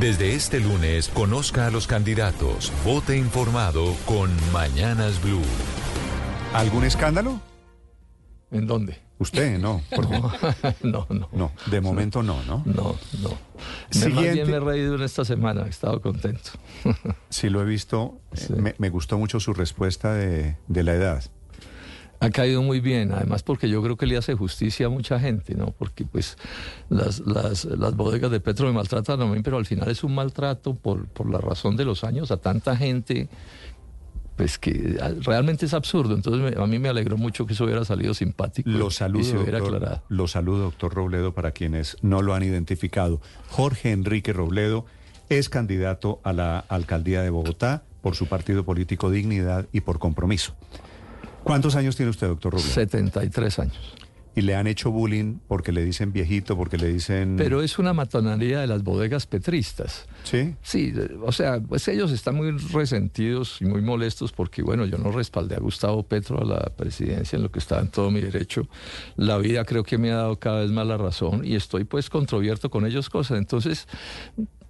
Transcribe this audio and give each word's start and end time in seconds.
Desde 0.00 0.34
este 0.34 0.60
lunes, 0.60 1.10
conozca 1.10 1.66
a 1.66 1.70
los 1.70 1.86
candidatos, 1.86 2.72
vote 2.86 3.18
informado 3.18 3.94
con 4.06 4.30
Mañanas 4.50 5.22
Blue. 5.22 5.42
¿Algún 6.54 6.84
escándalo? 6.84 7.38
¿En 8.50 8.66
dónde? 8.66 8.96
Usted, 9.18 9.58
no. 9.58 9.82
No, 10.82 11.06
no, 11.10 11.28
no. 11.32 11.52
de 11.70 11.82
momento 11.82 12.22
no, 12.22 12.42
¿no? 12.44 12.62
No, 12.64 12.96
no. 13.22 13.38
Siguiente. 13.90 14.14
Más 14.14 14.32
bien 14.32 14.50
me 14.50 14.56
he 14.56 14.60
reído 14.60 14.94
en 14.94 15.02
esta 15.02 15.22
semana, 15.26 15.66
he 15.66 15.68
estado 15.68 16.00
contento. 16.00 16.52
Sí, 17.28 17.50
lo 17.50 17.60
he 17.60 17.66
visto. 17.66 18.22
Me, 18.56 18.74
me, 18.78 18.88
gustó 18.88 19.18
mucho 19.18 19.38
su 19.38 19.52
respuesta 19.52 20.14
de, 20.14 20.56
de 20.66 20.82
la 20.82 20.94
edad. 20.94 21.24
Ha 22.20 22.30
caído 22.30 22.62
muy 22.62 22.80
bien, 22.80 23.12
además 23.12 23.42
porque 23.42 23.68
yo 23.68 23.82
creo 23.82 23.96
que 23.96 24.06
le 24.06 24.16
hace 24.16 24.34
justicia 24.34 24.86
a 24.86 24.88
mucha 24.90 25.18
gente, 25.18 25.54
¿no? 25.54 25.72
Porque 25.72 26.04
pues 26.04 26.36
las, 26.90 27.20
las, 27.20 27.64
las 27.64 27.96
bodegas 27.96 28.30
de 28.30 28.40
Petro 28.40 28.66
me 28.66 28.74
maltratan 28.74 29.22
a 29.22 29.26
mí, 29.26 29.40
pero 29.42 29.56
al 29.56 29.64
final 29.64 29.90
es 29.90 30.04
un 30.04 30.14
maltrato 30.14 30.74
por, 30.74 31.06
por 31.08 31.30
la 31.30 31.38
razón 31.38 31.76
de 31.76 31.86
los 31.86 32.04
años 32.04 32.30
a 32.30 32.36
tanta 32.36 32.76
gente 32.76 33.28
pues 34.40 34.58
que 34.58 34.98
realmente 35.20 35.66
es 35.66 35.74
absurdo. 35.74 36.14
Entonces 36.14 36.56
a 36.56 36.66
mí 36.66 36.78
me 36.78 36.88
alegró 36.88 37.18
mucho 37.18 37.44
que 37.44 37.52
eso 37.52 37.64
hubiera 37.64 37.84
salido 37.84 38.14
simpático 38.14 38.70
lo 38.70 38.90
saludo, 38.90 39.20
y 39.20 39.24
se 39.24 39.36
hubiera 39.36 39.58
aclarado. 39.58 40.02
Lo 40.08 40.28
saludo, 40.28 40.62
doctor 40.62 40.94
Robledo, 40.94 41.34
para 41.34 41.50
quienes 41.50 41.98
no 42.00 42.22
lo 42.22 42.32
han 42.32 42.42
identificado. 42.42 43.20
Jorge 43.50 43.92
Enrique 43.92 44.32
Robledo 44.32 44.86
es 45.28 45.50
candidato 45.50 46.20
a 46.22 46.32
la 46.32 46.58
alcaldía 46.58 47.20
de 47.20 47.28
Bogotá 47.28 47.82
por 48.00 48.16
su 48.16 48.28
partido 48.28 48.64
político 48.64 49.10
Dignidad 49.10 49.68
y 49.72 49.82
por 49.82 49.98
compromiso. 49.98 50.54
¿Cuántos 51.44 51.76
años 51.76 51.96
tiene 51.96 52.10
usted, 52.10 52.28
doctor 52.28 52.52
Rubio? 52.52 52.66
73 52.66 53.58
años. 53.58 53.94
¿Y 54.36 54.42
le 54.42 54.54
han 54.54 54.68
hecho 54.68 54.92
bullying 54.92 55.38
porque 55.48 55.72
le 55.72 55.84
dicen 55.84 56.12
viejito, 56.12 56.56
porque 56.56 56.78
le 56.78 56.86
dicen...? 56.86 57.34
Pero 57.36 57.62
es 57.62 57.80
una 57.80 57.92
matonería 57.92 58.60
de 58.60 58.68
las 58.68 58.84
bodegas 58.84 59.26
petristas. 59.26 60.06
¿Sí? 60.22 60.54
Sí, 60.62 60.94
o 61.24 61.32
sea, 61.32 61.60
pues 61.60 61.88
ellos 61.88 62.12
están 62.12 62.36
muy 62.36 62.52
resentidos 62.52 63.60
y 63.60 63.64
muy 63.64 63.82
molestos 63.82 64.30
porque, 64.30 64.62
bueno, 64.62 64.86
yo 64.86 64.98
no 64.98 65.10
respaldé 65.10 65.56
a 65.56 65.58
Gustavo 65.58 66.04
Petro 66.04 66.40
a 66.40 66.44
la 66.44 66.60
presidencia 66.76 67.36
en 67.36 67.42
lo 67.42 67.50
que 67.50 67.58
estaba 67.58 67.80
en 67.80 67.88
todo 67.88 68.12
mi 68.12 68.20
derecho. 68.20 68.68
La 69.16 69.36
vida 69.38 69.64
creo 69.64 69.82
que 69.82 69.98
me 69.98 70.12
ha 70.12 70.16
dado 70.16 70.38
cada 70.38 70.60
vez 70.60 70.70
más 70.70 70.86
la 70.86 70.96
razón 70.96 71.44
y 71.44 71.56
estoy 71.56 71.82
pues 71.82 72.08
controvierto 72.08 72.70
con 72.70 72.86
ellos 72.86 73.10
cosas. 73.10 73.36
Entonces, 73.36 73.88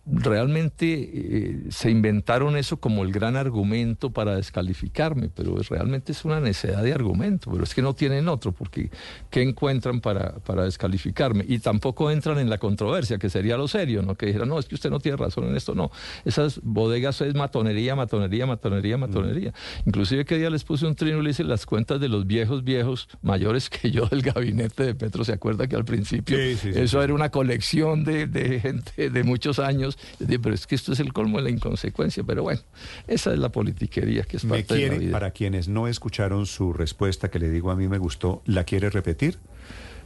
realmente 0.06 1.10
eh, 1.12 1.60
se 1.70 1.90
inventaron 1.90 2.56
eso 2.56 2.78
como 2.78 3.04
el 3.04 3.12
gran 3.12 3.36
argumento 3.36 4.10
para 4.10 4.36
descalificarme, 4.36 5.28
pero 5.28 5.56
realmente 5.68 6.12
es 6.12 6.24
una 6.24 6.40
necedad 6.40 6.82
de 6.82 6.92
argumento, 6.92 7.50
pero 7.50 7.64
es 7.64 7.74
que 7.74 7.82
no 7.82 7.94
tienen 7.94 8.28
otro, 8.28 8.52
porque 8.52 8.90
¿qué 9.30 9.42
encuentran 9.42 10.00
para, 10.00 10.36
para 10.38 10.64
descalificarme? 10.64 11.44
Y 11.46 11.58
tampoco 11.58 12.10
entran 12.10 12.38
en 12.38 12.50
la 12.50 12.58
controversia, 12.58 13.18
que 13.18 13.28
sería 13.28 13.56
lo 13.56 13.68
serio, 13.68 14.02
¿no? 14.02 14.14
Que 14.14 14.26
dijeran, 14.26 14.48
no, 14.48 14.58
es 14.58 14.66
que 14.66 14.74
usted 14.74 14.90
no 14.90 15.00
tiene 15.00 15.16
razón 15.16 15.44
en 15.44 15.56
esto, 15.56 15.74
no. 15.74 15.90
Esas 16.24 16.60
bodegas 16.62 17.20
es 17.20 17.34
matonería, 17.34 17.94
matonería, 17.94 18.46
matonería, 18.46 18.96
matonería. 18.96 19.52
Inclusive 19.86 20.24
que 20.24 20.38
día 20.38 20.50
les 20.50 20.64
puse 20.64 20.86
un 20.86 20.94
trino 20.94 21.20
y 21.20 21.24
le 21.24 21.30
hice 21.30 21.44
las 21.44 21.66
cuentas 21.66 22.00
de 22.00 22.08
los 22.08 22.26
viejos, 22.26 22.64
viejos, 22.64 23.08
mayores 23.22 23.70
que 23.70 23.90
yo 23.90 24.06
del 24.06 24.22
gabinete 24.22 24.84
de 24.84 24.94
Petro, 24.94 25.24
¿se 25.24 25.32
acuerda 25.32 25.66
que 25.66 25.76
al 25.76 25.84
principio 25.84 26.38
eso 26.38 27.02
era 27.02 27.14
una 27.14 27.30
colección 27.30 28.04
de, 28.04 28.26
de 28.26 28.60
gente 28.60 29.10
de 29.10 29.24
muchos 29.24 29.58
años? 29.58 29.89
Pero 30.18 30.54
es 30.54 30.66
que 30.66 30.74
esto 30.74 30.92
es 30.92 31.00
el 31.00 31.12
colmo 31.12 31.38
de 31.38 31.44
la 31.44 31.50
inconsecuencia. 31.50 32.22
Pero 32.24 32.42
bueno, 32.42 32.60
esa 33.06 33.32
es 33.32 33.38
la 33.38 33.50
politiquería 33.50 34.24
que 34.24 34.36
es 34.36 34.44
parte 34.44 34.74
de 34.74 34.88
la 34.88 34.98
vida. 34.98 35.12
Para 35.12 35.30
quienes 35.30 35.68
no 35.68 35.88
escucharon 35.88 36.46
su 36.46 36.72
respuesta, 36.72 37.30
que 37.30 37.38
le 37.38 37.50
digo 37.50 37.70
a 37.70 37.76
mí 37.76 37.88
me 37.88 37.98
gustó, 37.98 38.42
¿la 38.46 38.64
quiere 38.64 38.90
repetir? 38.90 39.38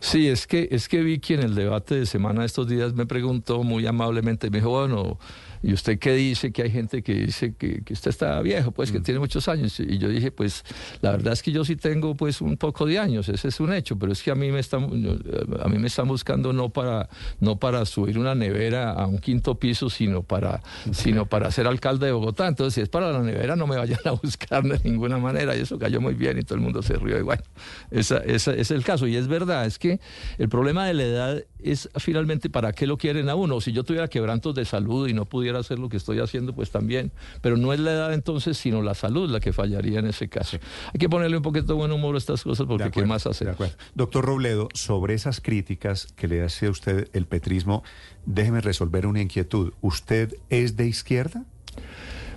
Sí, 0.01 0.29
es 0.29 0.47
que, 0.47 0.69
es 0.71 0.89
que 0.89 1.03
Vicky 1.03 1.35
en 1.35 1.41
el 1.41 1.55
debate 1.55 1.95
de 1.95 2.05
semana 2.05 2.41
de 2.41 2.47
estos 2.47 2.69
días 2.69 2.93
me 2.93 3.07
preguntó 3.07 3.63
muy 3.63 3.87
amablemente, 3.87 4.51
me 4.51 4.59
dijo, 4.59 4.69
bueno, 4.69 5.19
¿y 5.65 5.73
usted 5.73 5.99
qué 5.99 6.13
dice? 6.13 6.53
Que 6.53 6.63
hay 6.63 6.71
gente 6.71 7.03
que 7.03 7.15
dice 7.15 7.55
que, 7.55 7.83
que 7.83 7.95
usted 7.95 8.11
está 8.11 8.41
viejo, 8.43 8.71
pues 8.71 8.93
que 8.93 9.01
mm. 9.01 9.03
tiene 9.03 9.21
muchos 9.21 9.49
años. 9.49 9.81
Y 9.81 9.99
yo 9.99 10.09
dije, 10.09 10.31
pues 10.31 10.63
la 11.01 11.13
verdad 11.13 11.33
es 11.33 11.43
que 11.43 11.53
yo 11.53 11.65
sí 11.65 11.77
tengo 11.77 12.15
pues 12.15 12.41
un 12.41 12.57
poco 12.57 12.87
de 12.87 12.99
años, 12.99 13.29
ese 13.29 13.49
es 13.49 13.61
un 13.61 13.73
hecho, 13.73 13.99
pero 13.99 14.13
es 14.13 14.23
que 14.23 14.31
a 14.31 14.35
mí 14.35 14.53
me 14.53 14.61
están, 14.61 14.85
a 14.85 15.69
mí 15.69 15.79
me 15.79 15.87
están 15.87 16.07
buscando 16.07 16.53
no 16.53 16.69
para, 16.69 17.09
no 17.41 17.57
para 17.57 17.87
subir 17.87 18.19
una 18.19 18.35
nevera 18.35 18.93
a 18.93 19.07
un 19.07 19.19
quinto 19.19 19.59
piso, 19.59 19.89
sino 19.89 20.23
para, 20.23 20.63
sino 20.93 21.27
para 21.27 21.51
ser 21.51 21.67
alcalde 21.67 22.07
de 22.07 22.13
Bogotá. 22.13 22.47
Entonces, 22.47 22.75
si 22.75 22.81
es 22.83 22.89
para 22.89 23.11
la 23.11 23.21
nevera, 23.21 23.57
no 23.57 23.67
me 23.67 23.77
vayan 23.77 24.01
a 24.05 24.13
buscar 24.13 24.63
de 24.65 24.79
ninguna 24.85 25.19
manera. 25.19 25.57
Y 25.57 25.61
eso 25.61 25.79
cayó 25.79 26.01
muy 26.01 26.15
bien 26.15 26.39
y 26.39 26.43
todo 26.43 26.57
el 26.57 26.61
mundo 26.61 26.83
se 26.83 26.95
rió. 26.97 27.19
Y 27.19 27.23
bueno, 27.23 27.43
ese 27.91 28.21
es 28.27 28.71
el 28.71 28.85
caso. 28.85 29.07
Y 29.07 29.17
es 29.17 29.29
verdad, 29.29 29.67
es 29.67 29.79
que 29.79 30.01
el 30.39 30.49
problema 30.49 30.87
de 30.87 30.95
la 30.95 31.03
edad 31.05 31.45
es 31.63 31.89
finalmente 31.97 32.51
para 32.51 32.73
qué 32.73 32.87
lo 32.87 32.99
quieren 32.99 33.29
a 33.29 33.35
uno. 33.35 33.61
Si 33.61 33.73
yo 33.73 33.85
tuviera 33.85 34.09
quebrantos 34.09 34.55
de 34.55 34.65
salud 34.65 35.09
y 35.09 35.15
no 35.15 35.25
pudiera 35.25 35.54
hacer 35.57 35.79
lo 35.79 35.89
que 35.89 35.97
estoy 35.97 36.21
haciendo, 36.21 36.55
pues 36.55 36.71
también. 36.71 37.13
Pero 37.41 37.57
no 37.57 37.73
es 37.73 37.81
la 37.81 37.93
edad 37.93 38.15
entonces, 38.15 38.57
sino 38.57 38.83
la 38.83 38.95
salud 38.95 39.31
la 39.31 39.41
que 39.41 39.53
fallaría 39.53 39.99
en 39.99 40.07
ese 40.07 40.29
caso. 40.29 40.59
Hay 40.93 40.99
que 40.99 41.09
ponerle 41.09 41.37
un 41.37 41.43
poquito 41.43 41.67
de 41.67 41.75
buen 41.75 41.93
humor 41.93 42.15
a 42.15 42.19
estas 42.19 42.43
cosas 42.43 42.67
porque 42.67 42.91
¿qué 42.91 43.05
más 43.05 43.27
hacer? 43.27 43.57
Doctor 43.95 44.25
Robledo, 44.25 44.69
sobre 44.75 45.15
esas 45.15 45.41
críticas 45.41 46.09
que 46.17 46.29
le 46.29 46.43
hace 46.43 46.67
a 46.67 46.71
usted 46.71 47.09
el 47.13 47.27
petrismo, 47.27 47.83
déjeme 48.27 48.61
resolver 48.61 49.07
una 49.07 49.21
inquietud. 49.21 49.73
¿Usted 49.81 50.35
es 50.51 50.77
de 50.77 50.87
izquierda? 50.87 51.45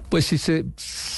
Pues 0.10 0.26
sí, 0.26 0.38
se, 0.38 0.66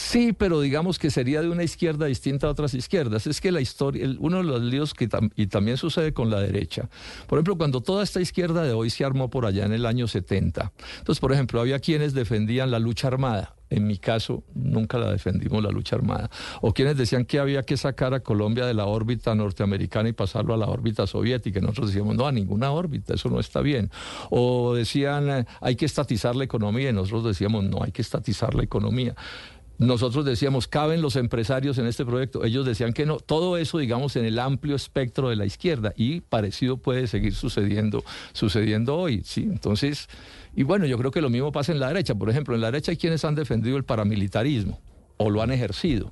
sí, 0.10 0.34
pero 0.34 0.60
digamos 0.60 0.98
que 0.98 1.12
sería 1.12 1.42
de 1.42 1.50
una 1.50 1.64
izquierda 1.64 2.08
distinta 2.08 2.48
a 2.48 2.50
otras 2.50 2.74
izquierdas. 2.74 3.28
Es 3.28 3.40
que 3.40 3.52
la 3.52 3.62
historia, 3.62 4.08
uno 4.20 4.38
de 4.38 4.44
los 4.44 4.62
líos 4.62 4.94
que 4.94 5.08
y 5.36 5.48
también 5.48 5.78
sucede 5.78 6.14
con 6.14 6.30
la 6.30 6.40
derecha. 6.40 6.90
Por 7.28 7.38
ejemplo, 7.38 7.58
cuando 7.58 7.82
toda 7.82 8.04
esta 8.04 8.20
izquierda 8.20 8.64
de 8.64 8.74
hoy 8.74 8.90
se 8.90 9.06
armó 9.06 9.30
por 9.30 9.46
allá 9.46 9.66
en 9.66 9.74
el 9.74 9.86
año 9.86 10.08
70. 10.08 10.72
Entonces, 11.00 11.20
por 11.20 11.32
ejemplo, 11.32 11.62
había 11.62 11.80
quienes 11.80 12.14
defendían 12.14 12.72
la 12.72 12.80
lucha 12.80 13.08
armada 13.08 13.56
en 13.70 13.86
mi 13.86 13.98
caso, 13.98 14.44
nunca 14.56 14.98
la 14.98 15.12
defendimos 15.12 15.64
la 15.64 15.70
lucha 15.70 15.96
armada. 15.96 16.30
O 16.62 16.74
quienes 16.74 16.98
decían 16.98 17.26
que 17.26 17.40
había 17.40 17.64
que 17.64 17.78
sacar 17.78 18.14
a 18.14 18.22
Colombia 18.22 18.66
de 18.66 18.74
la 18.74 18.86
órbita 18.86 19.36
norteamericana 19.36 20.10
y 20.10 20.14
pasarlo 20.14 20.54
a 20.54 20.58
la 20.58 20.66
órbita 20.66 21.06
soviética. 21.06 21.60
Nosotros 21.62 21.90
decíamos, 21.90 22.16
no, 22.16 22.26
a 22.26 22.32
ninguna 22.32 22.72
órbita, 22.72 23.14
eso 23.14 23.30
no 23.30 23.40
está 23.40 23.62
bien. 23.62 23.92
O 24.32 24.74
decían, 24.74 25.46
hay 25.62 25.76
que 25.76 25.86
estatizar 25.86 26.36
la 26.36 26.46
economía. 26.46 26.90
Y 26.90 26.94
nosotros 26.94 27.26
decíamos, 27.26 27.64
no, 27.64 27.84
hay 27.84 27.92
que 27.92 28.02
estatizar 28.02 28.56
la 28.56 28.64
economía 28.64 29.16
nosotros 29.80 30.26
decíamos, 30.26 30.68
caben 30.68 31.02
los 31.02 31.16
empresarios 31.16 31.78
en 31.78 31.88
este 31.88 32.06
proyecto. 32.06 32.44
Ellos 32.44 32.66
decían 32.66 32.92
que 32.92 33.06
no. 33.06 33.18
Todo 33.18 33.58
eso, 33.58 33.78
digamos, 33.78 34.18
en 34.18 34.26
el 34.26 34.38
amplio 34.38 34.76
espectro 34.76 35.30
de 35.30 35.38
la 35.38 35.46
izquierda. 35.46 35.94
Y 35.96 36.20
parecido 36.20 36.76
puede 36.78 37.08
seguir 37.08 37.34
sucediendo, 37.34 38.04
sucediendo 38.34 38.98
hoy. 38.98 39.22
¿sí? 39.24 39.44
Entonces, 39.44 40.10
y 40.54 40.64
bueno, 40.64 40.86
yo 40.86 40.98
creo 40.98 41.12
que 41.12 41.22
lo 41.22 41.30
mismo 41.30 41.54
pasa 41.54 41.72
en 41.72 41.80
la 41.80 41.88
derecha. 41.88 42.14
Por 42.14 42.30
ejemplo, 42.30 42.56
en 42.56 42.62
la 42.62 42.68
derecha 42.68 42.92
hay 42.92 42.98
quienes 42.98 43.24
han 43.24 43.36
defendido 43.36 43.78
el 43.78 43.86
paramilitarismo 43.86 44.82
o 45.16 45.30
lo 45.30 45.42
han 45.42 45.52
ejercido. 45.52 46.12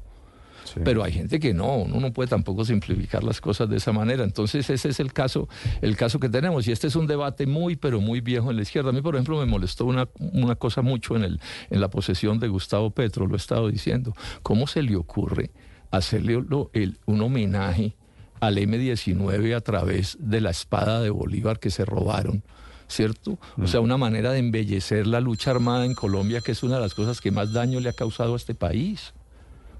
Pero 0.83 1.03
hay 1.03 1.11
gente 1.11 1.39
que 1.39 1.53
no, 1.53 1.77
uno 1.77 1.99
no 1.99 2.13
puede 2.13 2.29
tampoco 2.29 2.65
simplificar 2.65 3.23
las 3.23 3.41
cosas 3.41 3.69
de 3.69 3.77
esa 3.77 3.91
manera. 3.91 4.23
Entonces 4.23 4.69
ese 4.69 4.89
es 4.89 4.99
el 4.99 5.13
caso, 5.13 5.47
el 5.81 5.95
caso 5.95 6.19
que 6.19 6.29
tenemos. 6.29 6.67
Y 6.67 6.71
este 6.71 6.87
es 6.87 6.95
un 6.95 7.07
debate 7.07 7.45
muy, 7.47 7.75
pero 7.75 8.01
muy 8.01 8.21
viejo 8.21 8.51
en 8.51 8.57
la 8.57 8.63
izquierda. 8.63 8.89
A 8.89 8.93
mí, 8.93 9.01
por 9.01 9.15
ejemplo, 9.15 9.39
me 9.39 9.45
molestó 9.45 9.85
una, 9.85 10.07
una 10.19 10.55
cosa 10.55 10.81
mucho 10.81 11.15
en, 11.15 11.23
el, 11.23 11.39
en 11.69 11.81
la 11.81 11.89
posesión 11.89 12.39
de 12.39 12.47
Gustavo 12.47 12.91
Petro, 12.91 13.27
lo 13.27 13.35
he 13.35 13.37
estado 13.37 13.69
diciendo. 13.69 14.13
¿Cómo 14.43 14.67
se 14.67 14.81
le 14.81 14.95
ocurre 14.95 15.51
hacerle 15.91 16.43
el, 16.73 16.97
un 17.05 17.21
homenaje 17.21 17.95
al 18.39 18.57
M-19 18.57 19.55
a 19.55 19.61
través 19.61 20.17
de 20.19 20.41
la 20.41 20.51
espada 20.51 21.01
de 21.01 21.09
Bolívar 21.09 21.59
que 21.59 21.69
se 21.69 21.85
robaron? 21.85 22.43
¿cierto? 22.89 23.37
O 23.61 23.67
sea, 23.67 23.81
una 23.81 23.97
manera 23.97 24.31
de 24.31 24.39
embellecer 24.39 25.07
la 25.07 25.19
lucha 25.19 25.51
armada 25.51 25.83
en 25.83 25.93
Colombia, 25.93 26.39
que 26.39 26.53
es 26.53 26.63
una 26.63 26.75
de 26.75 26.81
las 26.81 26.93
cosas 26.93 27.19
que 27.19 27.31
más 27.31 27.51
daño 27.51 27.81
le 27.81 27.89
ha 27.89 27.93
causado 27.93 28.33
a 28.33 28.37
este 28.37 28.55
país 28.55 29.13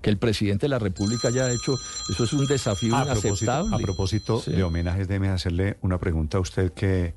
que 0.02 0.10
el 0.10 0.18
presidente 0.18 0.66
de 0.66 0.70
la 0.70 0.80
República 0.80 1.30
haya 1.30 1.52
hecho, 1.52 1.76
eso 2.10 2.24
es 2.24 2.34
un 2.34 2.46
desafío 2.46 2.90
inaceptable. 2.90 3.76
a 3.76 3.80
propósito 3.80 4.44
de 4.46 4.64
homenajes, 4.64 5.08
déjeme 5.08 5.30
hacerle 5.30 5.78
una 5.82 5.98
pregunta 5.98 6.38
a 6.38 6.42
usted 6.42 6.72
que, 6.74 7.14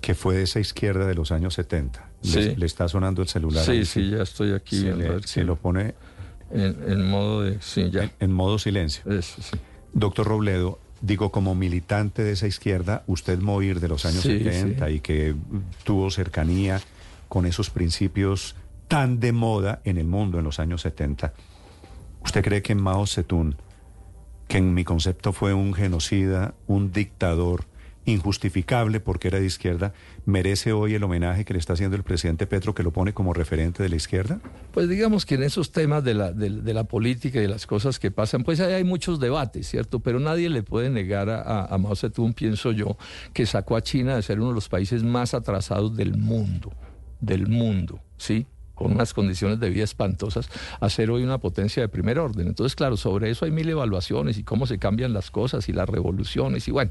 que 0.00 0.14
fue 0.14 0.36
de 0.36 0.42
esa 0.44 0.60
izquierda 0.60 1.06
de 1.06 1.14
los 1.14 1.32
años 1.32 1.54
70. 1.54 2.08
Le, 2.22 2.66
está 2.66 2.88
sonando 2.88 3.22
el 3.22 3.28
celular. 3.28 3.64
Sí, 3.64 3.84
sí, 3.84 4.10
ya 4.10 4.22
estoy 4.22 4.52
aquí. 4.52 4.84
Se, 5.24 5.44
lo 5.44 5.56
pone... 5.56 5.94
En, 6.52 7.08
modo 7.08 7.42
de... 7.42 7.60
Sí, 7.60 7.90
ya. 7.90 8.10
En, 8.20 8.32
modo 8.32 8.58
silencio. 8.58 9.02
Doctor 9.92 10.26
Robledo, 10.26 10.78
digo, 11.00 11.32
como 11.32 11.54
militante 11.54 12.22
de 12.22 12.32
esa 12.32 12.46
izquierda, 12.46 13.02
usted 13.06 13.38
morir 13.40 13.80
de 13.80 13.88
los 13.88 14.04
años 14.04 14.22
70 14.22 14.90
y 14.90 15.00
que 15.00 15.34
tuvo 15.84 16.10
cercanía 16.10 16.80
con 17.28 17.46
esos 17.46 17.70
principios 17.70 18.54
tan 18.88 19.20
de 19.20 19.32
moda 19.32 19.80
en 19.84 19.96
el 19.96 20.06
mundo 20.06 20.38
en 20.38 20.44
los 20.44 20.60
años 20.60 20.82
70. 20.82 21.32
¿Usted 22.32 22.44
cree 22.44 22.62
que 22.62 22.74
Mao 22.74 23.06
Zedong, 23.06 23.56
que 24.48 24.56
en 24.56 24.72
mi 24.72 24.84
concepto 24.84 25.34
fue 25.34 25.52
un 25.52 25.74
genocida, 25.74 26.54
un 26.66 26.90
dictador 26.90 27.66
injustificable 28.06 29.00
porque 29.00 29.28
era 29.28 29.38
de 29.38 29.44
izquierda, 29.44 29.92
merece 30.24 30.72
hoy 30.72 30.94
el 30.94 31.02
homenaje 31.02 31.44
que 31.44 31.52
le 31.52 31.58
está 31.58 31.74
haciendo 31.74 31.94
el 31.94 32.04
presidente 32.04 32.46
Petro, 32.46 32.74
que 32.74 32.82
lo 32.82 32.90
pone 32.90 33.12
como 33.12 33.34
referente 33.34 33.82
de 33.82 33.90
la 33.90 33.96
izquierda? 33.96 34.40
Pues 34.72 34.88
digamos 34.88 35.26
que 35.26 35.34
en 35.34 35.42
esos 35.42 35.72
temas 35.72 36.04
de 36.04 36.14
la, 36.14 36.32
de, 36.32 36.72
la 36.72 36.84
política 36.84 37.38
y 37.38 37.42
de 37.42 37.48
las 37.48 37.66
cosas 37.66 37.98
que 37.98 38.10
pasan, 38.10 38.44
pues 38.44 38.60
ahí 38.60 38.72
hay 38.72 38.84
muchos 38.84 39.20
debates, 39.20 39.68
¿cierto? 39.68 40.00
Pero 40.00 40.18
nadie 40.18 40.48
le 40.48 40.62
puede 40.62 40.88
negar 40.88 41.28
a, 41.28 41.66
a 41.66 41.76
Mao 41.76 41.94
Zedong, 41.94 42.32
pienso 42.32 42.72
yo, 42.72 42.96
que 43.34 43.44
sacó 43.44 43.76
a 43.76 43.82
China 43.82 44.16
de 44.16 44.22
ser 44.22 44.40
uno 44.40 44.48
de 44.48 44.54
los 44.54 44.70
países 44.70 45.02
más 45.02 45.34
atrasados 45.34 45.94
del 45.98 46.16
mundo 46.16 46.72
del 47.22 47.46
mundo, 47.46 48.00
¿sí? 48.18 48.46
Con 48.82 48.92
unas 48.92 49.14
condiciones 49.14 49.60
de 49.60 49.70
vida 49.70 49.84
espantosas, 49.84 50.48
a 50.80 50.90
ser 50.90 51.10
hoy 51.10 51.22
una 51.22 51.38
potencia 51.38 51.82
de 51.82 51.88
primer 51.88 52.18
orden. 52.18 52.48
Entonces, 52.48 52.74
claro, 52.74 52.96
sobre 52.96 53.30
eso 53.30 53.44
hay 53.44 53.52
mil 53.52 53.68
evaluaciones 53.68 54.38
y 54.38 54.42
cómo 54.42 54.66
se 54.66 54.78
cambian 54.78 55.12
las 55.12 55.30
cosas 55.30 55.68
y 55.68 55.72
las 55.72 55.88
revoluciones 55.88 56.66
y 56.66 56.72
bueno, 56.72 56.90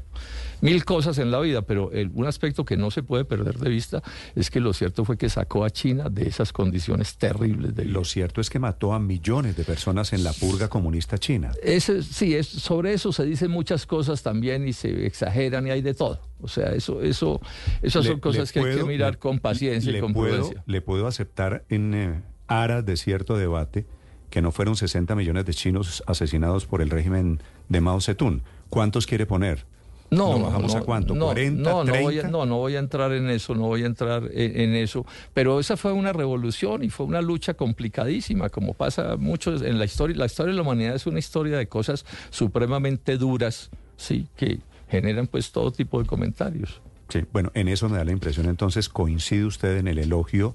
mil 0.62 0.84
cosas 0.84 1.18
en 1.18 1.30
la 1.30 1.40
vida, 1.40 1.62
pero 1.62 1.90
un 2.14 2.26
aspecto 2.26 2.64
que 2.64 2.76
no 2.76 2.90
se 2.90 3.02
puede 3.02 3.24
perder 3.24 3.58
de 3.58 3.68
vista 3.68 4.02
es 4.34 4.50
que 4.50 4.60
lo 4.60 4.72
cierto 4.72 5.04
fue 5.04 5.18
que 5.18 5.28
sacó 5.28 5.64
a 5.64 5.70
China 5.70 6.08
de 6.08 6.26
esas 6.26 6.52
condiciones 6.52 7.16
terribles 7.18 7.74
de 7.74 7.82
vida. 7.82 7.92
Lo 7.92 8.04
cierto 8.04 8.40
es 8.40 8.48
que 8.48 8.58
mató 8.58 8.94
a 8.94 8.98
millones 8.98 9.56
de 9.56 9.64
personas 9.64 10.12
en 10.14 10.24
la 10.24 10.32
purga 10.32 10.68
comunista 10.68 11.18
china. 11.18 11.52
Ese, 11.62 12.02
sí, 12.02 12.34
es, 12.34 12.46
sobre 12.46 12.94
eso 12.94 13.12
se 13.12 13.24
dicen 13.24 13.50
muchas 13.50 13.84
cosas 13.84 14.22
también 14.22 14.66
y 14.66 14.72
se 14.72 15.06
exageran 15.06 15.66
y 15.66 15.70
hay 15.70 15.82
de 15.82 15.92
todo. 15.92 16.31
O 16.42 16.48
sea, 16.48 16.70
eso, 16.72 17.02
eso, 17.02 17.40
esas 17.82 18.04
son 18.04 18.20
cosas 18.20 18.52
que 18.52 18.60
hay 18.60 18.76
que 18.76 18.84
mirar 18.84 19.18
con 19.18 19.38
paciencia 19.38 19.96
y 19.96 20.00
con 20.00 20.12
prudencia. 20.12 20.62
Le 20.66 20.80
puedo 20.80 21.06
aceptar 21.06 21.64
en 21.68 21.94
eh, 21.94 22.22
aras 22.48 22.84
de 22.84 22.96
cierto 22.96 23.36
debate 23.36 23.86
que 24.30 24.42
no 24.42 24.50
fueron 24.50 24.76
60 24.76 25.14
millones 25.14 25.44
de 25.44 25.54
chinos 25.54 26.02
asesinados 26.06 26.66
por 26.66 26.80
el 26.82 26.90
régimen 26.90 27.40
de 27.68 27.80
Mao 27.80 28.00
Zedong. 28.00 28.42
¿Cuántos 28.70 29.06
quiere 29.06 29.26
poner? 29.26 29.66
No, 30.12 30.38
no 30.38 30.44
bajamos 30.44 30.74
a 30.74 30.80
cuánto? 30.82 31.14
No, 31.14 31.26
40, 31.26 31.62
no, 31.62 31.84
no, 31.84 32.00
voy 32.00 32.18
a, 32.18 32.28
no, 32.28 32.44
no 32.44 32.58
voy 32.58 32.76
a 32.76 32.78
entrar 32.78 33.12
en 33.12 33.30
eso, 33.30 33.54
no 33.54 33.62
voy 33.62 33.82
a 33.82 33.86
entrar 33.86 34.28
en, 34.32 34.74
eso. 34.74 35.06
Pero 35.32 35.58
esa 35.58 35.78
fue 35.78 35.92
una 35.92 36.12
revolución 36.12 36.84
y 36.84 36.90
fue 36.90 37.06
una 37.06 37.22
lucha 37.22 37.54
complicadísima, 37.54 38.50
como 38.50 38.74
pasa 38.74 39.16
mucho 39.16 39.54
en 39.64 39.78
la 39.78 39.86
historia. 39.86 40.16
La 40.16 40.26
historia 40.26 40.52
de 40.52 40.56
la 40.56 40.62
humanidad 40.62 40.94
es 40.94 41.06
una 41.06 41.18
historia 41.18 41.56
de 41.56 41.66
cosas 41.66 42.04
supremamente 42.28 43.16
duras, 43.16 43.70
sí, 43.96 44.26
que 44.36 44.58
generan 44.92 45.26
pues 45.26 45.52
todo 45.52 45.72
tipo 45.72 46.00
de 46.02 46.06
comentarios. 46.06 46.82
Sí, 47.08 47.24
bueno, 47.32 47.50
en 47.54 47.68
eso 47.68 47.88
me 47.88 47.96
da 47.96 48.04
la 48.04 48.12
impresión 48.12 48.46
entonces, 48.46 48.88
coincide 48.88 49.44
usted 49.46 49.78
en 49.78 49.88
el 49.88 49.98
elogio 49.98 50.52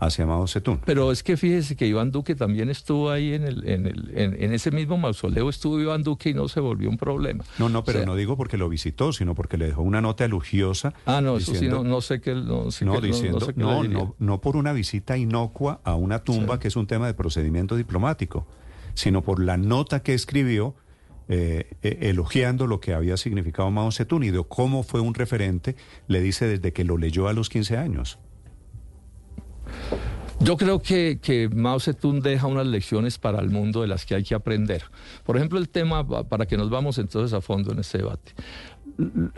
hacia 0.00 0.26
Mao 0.26 0.46
Zedong. 0.46 0.80
Pero 0.84 1.12
es 1.12 1.22
que 1.22 1.36
fíjese 1.36 1.76
que 1.76 1.86
Iván 1.86 2.10
Duque 2.10 2.34
también 2.34 2.70
estuvo 2.70 3.10
ahí 3.10 3.34
en, 3.34 3.44
el, 3.44 3.68
en, 3.68 3.86
el, 3.86 4.10
en, 4.16 4.52
ese 4.52 4.70
mismo 4.70 4.96
mausoleo, 4.96 5.48
estuvo 5.48 5.80
Iván 5.80 6.02
Duque 6.02 6.30
y 6.30 6.34
no 6.34 6.48
se 6.48 6.60
volvió 6.60 6.88
un 6.88 6.98
problema. 6.98 7.44
No, 7.58 7.68
no, 7.68 7.84
pero 7.84 8.04
no 8.04 8.16
digo 8.16 8.36
porque 8.36 8.56
lo 8.56 8.68
visitó, 8.68 9.12
sino 9.12 9.34
porque 9.34 9.58
le 9.58 9.66
dejó 9.66 9.82
una 9.82 10.00
nota 10.00 10.24
elogiosa. 10.24 10.94
Ah, 11.06 11.20
no, 11.20 11.36
eso 11.36 11.54
sí, 11.54 11.68
no, 11.68 12.00
sé 12.00 12.20
qué... 12.20 12.34
No, 12.34 12.70
sé 12.72 12.84
no, 12.84 13.00
diciendo, 13.00 13.52
no, 13.56 13.84
no, 13.84 14.14
no, 14.18 14.40
por 14.40 14.56
una 14.56 14.72
visita 14.72 15.16
inocua 15.16 15.80
a 15.84 15.94
una 15.94 16.20
tumba, 16.20 16.58
que 16.58 16.68
es 16.68 16.76
un 16.76 16.86
tema 16.86 17.06
de 17.06 17.14
procedimiento 17.14 17.76
diplomático, 17.76 18.46
sino 18.94 19.22
por 19.22 19.42
la 19.42 19.56
nota 19.56 20.02
que 20.02 20.14
escribió 20.14 20.74
eh, 21.28 21.66
eh, 21.82 21.98
elogiando 22.02 22.66
lo 22.66 22.80
que 22.80 22.94
había 22.94 23.18
significado 23.18 23.70
Mao 23.70 23.92
Zedong 23.92 24.24
y 24.24 24.30
de 24.30 24.42
cómo 24.48 24.82
fue 24.82 25.00
un 25.00 25.12
referente, 25.12 25.76
le 26.06 26.22
dice 26.22 26.46
desde 26.46 26.72
que 26.72 26.84
lo 26.84 26.96
leyó 26.96 27.28
a 27.28 27.34
los 27.34 27.50
15 27.50 27.76
años. 27.76 28.18
Yo 30.40 30.56
creo 30.56 30.80
que, 30.80 31.18
que, 31.20 31.48
Mao 31.48 31.80
Zedong 31.80 32.20
deja 32.22 32.46
unas 32.46 32.66
lecciones 32.66 33.18
para 33.18 33.40
el 33.40 33.50
mundo 33.50 33.82
de 33.82 33.88
las 33.88 34.06
que 34.06 34.14
hay 34.14 34.22
que 34.22 34.34
aprender. 34.34 34.84
Por 35.24 35.36
ejemplo, 35.36 35.58
el 35.58 35.68
tema, 35.68 36.06
para 36.28 36.46
que 36.46 36.56
nos 36.56 36.70
vamos 36.70 36.96
entonces 36.96 37.34
a 37.34 37.40
fondo 37.40 37.72
en 37.72 37.80
este 37.80 37.98
debate. 37.98 38.32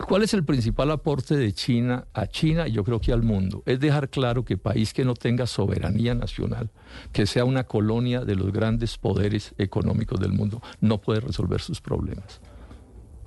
¿Cuál 0.09 0.23
es 0.23 0.33
el 0.33 0.43
principal 0.43 0.91
aporte 0.91 1.37
de 1.37 1.53
China 1.53 2.07
a 2.15 2.27
China 2.27 2.67
y 2.67 2.73
yo 2.73 2.83
creo 2.83 2.99
que 2.99 3.12
al 3.12 3.23
mundo? 3.23 3.62
Es 3.67 3.79
dejar 3.79 4.09
claro 4.09 4.43
que 4.43 4.57
país 4.57 4.95
que 4.95 5.05
no 5.05 5.15
tenga 5.15 5.47
soberanía 5.47 6.15
nacional, 6.15 6.71
que 7.12 7.27
sea 7.27 7.45
una 7.45 7.65
colonia 7.65 8.25
de 8.25 8.37
los 8.37 8.53
grandes 8.53 8.97
poderes 8.97 9.55
económicos 9.59 10.19
del 10.19 10.33
mundo, 10.33 10.62
no 10.81 10.99
puede 10.99 11.21
resolver 11.21 11.61
sus 11.61 11.81
problemas. 11.83 12.41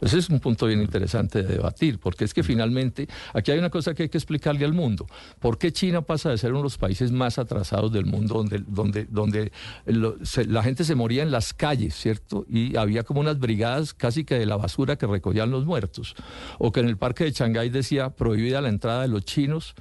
Ese 0.03 0.19
es 0.19 0.29
un 0.29 0.39
punto 0.39 0.65
bien 0.65 0.81
interesante 0.81 1.43
de 1.43 1.55
debatir, 1.55 1.99
porque 1.99 2.25
es 2.25 2.33
que 2.33 2.43
finalmente 2.43 3.07
aquí 3.33 3.51
hay 3.51 3.59
una 3.59 3.69
cosa 3.69 3.93
que 3.93 4.03
hay 4.03 4.09
que 4.09 4.17
explicarle 4.17 4.65
al 4.65 4.73
mundo. 4.73 5.07
¿Por 5.39 5.57
qué 5.57 5.71
China 5.71 6.01
pasa 6.01 6.29
de 6.29 6.37
ser 6.37 6.51
uno 6.51 6.59
de 6.59 6.63
los 6.63 6.77
países 6.77 7.11
más 7.11 7.39
atrasados 7.39 7.91
del 7.91 8.05
mundo, 8.05 8.35
donde, 8.35 8.59
donde, 8.67 9.05
donde 9.05 9.51
la 9.85 10.63
gente 10.63 10.83
se 10.83 10.95
moría 10.95 11.23
en 11.23 11.31
las 11.31 11.53
calles, 11.53 11.95
¿cierto? 11.95 12.45
Y 12.49 12.75
había 12.75 13.03
como 13.03 13.21
unas 13.21 13.39
brigadas 13.39 13.93
casi 13.93 14.25
que 14.25 14.35
de 14.35 14.45
la 14.45 14.57
basura 14.57 14.97
que 14.97 15.07
recogían 15.07 15.51
los 15.51 15.65
muertos. 15.65 16.15
O 16.59 16.71
que 16.71 16.81
en 16.81 16.87
el 16.87 16.97
parque 16.97 17.23
de 17.23 17.31
Shanghái 17.31 17.69
decía 17.69 18.09
prohibida 18.09 18.61
la 18.61 18.69
entrada 18.69 19.03
de 19.03 19.07
los 19.07 19.23
chinos 19.23 19.73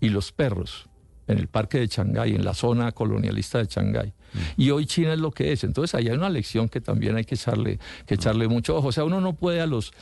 y 0.00 0.08
los 0.08 0.32
perros 0.32 0.88
en 1.26 1.38
el 1.38 1.48
parque 1.48 1.78
de 1.78 1.86
Shanghái, 1.86 2.34
en 2.34 2.44
la 2.44 2.54
zona 2.54 2.92
colonialista 2.92 3.58
de 3.58 3.66
Shanghái. 3.66 4.08
Mm. 4.08 4.38
Y 4.56 4.70
hoy 4.70 4.86
China 4.86 5.12
es 5.12 5.18
lo 5.18 5.30
que 5.30 5.52
es. 5.52 5.64
Entonces 5.64 5.94
ahí 5.94 6.08
hay 6.08 6.16
una 6.16 6.30
lección 6.30 6.68
que 6.68 6.80
también 6.80 7.16
hay 7.16 7.24
que 7.24 7.34
echarle, 7.34 7.78
que 8.06 8.14
echarle 8.14 8.48
mucho 8.48 8.76
ojo. 8.76 8.88
O 8.88 8.92
sea, 8.92 9.04
uno 9.04 9.20
no 9.20 9.34
puede 9.34 9.60
a 9.60 9.66
los, 9.66 9.92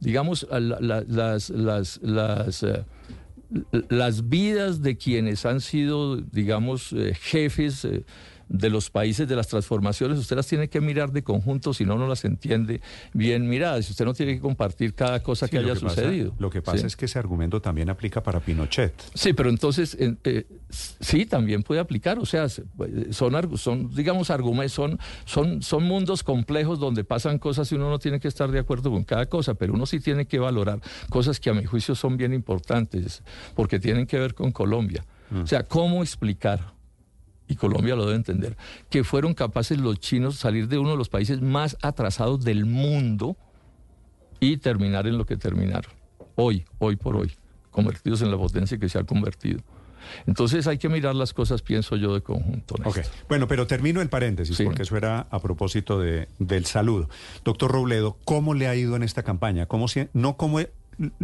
digamos, 0.00 0.46
a 0.50 0.60
las, 0.60 1.50
las, 1.50 2.00
las, 2.00 2.62
eh, 2.62 2.84
las 3.88 4.28
vidas 4.28 4.82
de 4.82 4.96
quienes 4.96 5.46
han 5.46 5.60
sido, 5.60 6.16
digamos, 6.16 6.92
eh, 6.92 7.14
jefes. 7.14 7.84
Eh, 7.84 8.04
de 8.52 8.68
los 8.68 8.90
países 8.90 9.26
de 9.26 9.34
las 9.34 9.48
transformaciones, 9.48 10.18
usted 10.18 10.36
las 10.36 10.46
tiene 10.46 10.68
que 10.68 10.80
mirar 10.80 11.10
de 11.10 11.22
conjunto, 11.22 11.72
si 11.72 11.86
no, 11.86 11.96
no 11.96 12.06
las 12.06 12.24
entiende 12.26 12.82
bien 13.14 13.48
miradas. 13.48 13.88
Usted 13.88 14.04
no 14.04 14.12
tiene 14.12 14.34
que 14.34 14.40
compartir 14.40 14.94
cada 14.94 15.22
cosa 15.22 15.48
que 15.48 15.58
haya 15.58 15.74
sucedido. 15.74 16.34
lo 16.38 16.50
que 16.50 16.60
pasa 16.60 16.86
es 16.86 16.94
que 16.94 17.06
ese 17.06 17.18
argumento 17.18 17.62
también 17.62 17.88
aplica 17.88 18.22
para 18.22 18.40
Pinochet. 18.40 18.92
Sí, 19.14 19.32
pero 19.32 19.48
entonces, 19.48 19.96
eh, 19.98 20.46
sí, 20.68 21.24
también 21.24 21.62
puede 21.62 21.80
aplicar. 21.80 22.18
O 22.18 22.26
sea, 22.26 22.46
son, 22.48 23.58
son 23.58 23.94
digamos, 23.94 24.30
argumentos, 24.30 24.72
son, 24.72 24.98
son, 25.24 25.62
son 25.62 25.84
mundos 25.84 26.22
complejos 26.22 26.78
donde 26.78 27.04
pasan 27.04 27.38
cosas 27.38 27.72
y 27.72 27.76
uno 27.76 27.88
no 27.88 27.98
tiene 27.98 28.20
que 28.20 28.28
estar 28.28 28.50
de 28.50 28.58
acuerdo 28.58 28.90
con 28.90 29.04
cada 29.04 29.26
cosa, 29.26 29.54
pero 29.54 29.72
uno 29.72 29.86
sí 29.86 29.98
tiene 29.98 30.26
que 30.26 30.38
valorar 30.38 30.80
cosas 31.08 31.40
que 31.40 31.48
a 31.48 31.54
mi 31.54 31.64
juicio 31.64 31.94
son 31.94 32.18
bien 32.18 32.34
importantes, 32.34 33.22
porque 33.54 33.80
tienen 33.80 34.06
que 34.06 34.18
ver 34.18 34.34
con 34.34 34.52
Colombia. 34.52 35.06
Mm. 35.30 35.42
O 35.42 35.46
sea, 35.46 35.62
¿cómo 35.62 36.02
explicar? 36.02 36.71
Y 37.52 37.56
Colombia 37.56 37.94
lo 37.94 38.04
debe 38.04 38.16
entender, 38.16 38.56
que 38.90 39.04
fueron 39.04 39.34
capaces 39.34 39.78
los 39.78 40.00
chinos 40.00 40.36
salir 40.36 40.68
de 40.68 40.78
uno 40.78 40.90
de 40.92 40.96
los 40.96 41.08
países 41.08 41.40
más 41.40 41.76
atrasados 41.82 42.44
del 42.44 42.64
mundo 42.64 43.36
y 44.40 44.56
terminar 44.56 45.06
en 45.06 45.18
lo 45.18 45.26
que 45.26 45.36
terminaron. 45.36 45.92
Hoy, 46.34 46.64
hoy 46.78 46.96
por 46.96 47.16
hoy, 47.16 47.32
convertidos 47.70 48.22
en 48.22 48.30
la 48.30 48.36
potencia 48.36 48.78
que 48.78 48.88
se 48.88 48.98
ha 48.98 49.04
convertido. 49.04 49.60
Entonces 50.26 50.66
hay 50.66 50.78
que 50.78 50.88
mirar 50.88 51.14
las 51.14 51.32
cosas, 51.32 51.62
pienso 51.62 51.96
yo, 51.96 52.14
de 52.14 52.22
conjunto. 52.22 52.74
Bueno, 53.28 53.46
pero 53.46 53.66
termino 53.66 54.00
el 54.00 54.08
paréntesis, 54.08 54.60
porque 54.64 54.82
eso 54.82 54.96
era 54.96 55.26
a 55.30 55.38
propósito 55.40 56.00
de, 56.00 56.28
del 56.38 56.66
saludo. 56.66 57.08
Doctor 57.44 57.70
Robledo, 57.70 58.16
¿cómo 58.24 58.54
le 58.54 58.66
ha 58.66 58.74
ido 58.74 58.96
en 58.96 59.02
esta 59.02 59.22
campaña? 59.22 59.66
¿Cómo 59.66 59.86
no 60.12 60.36
cómo 60.36 60.58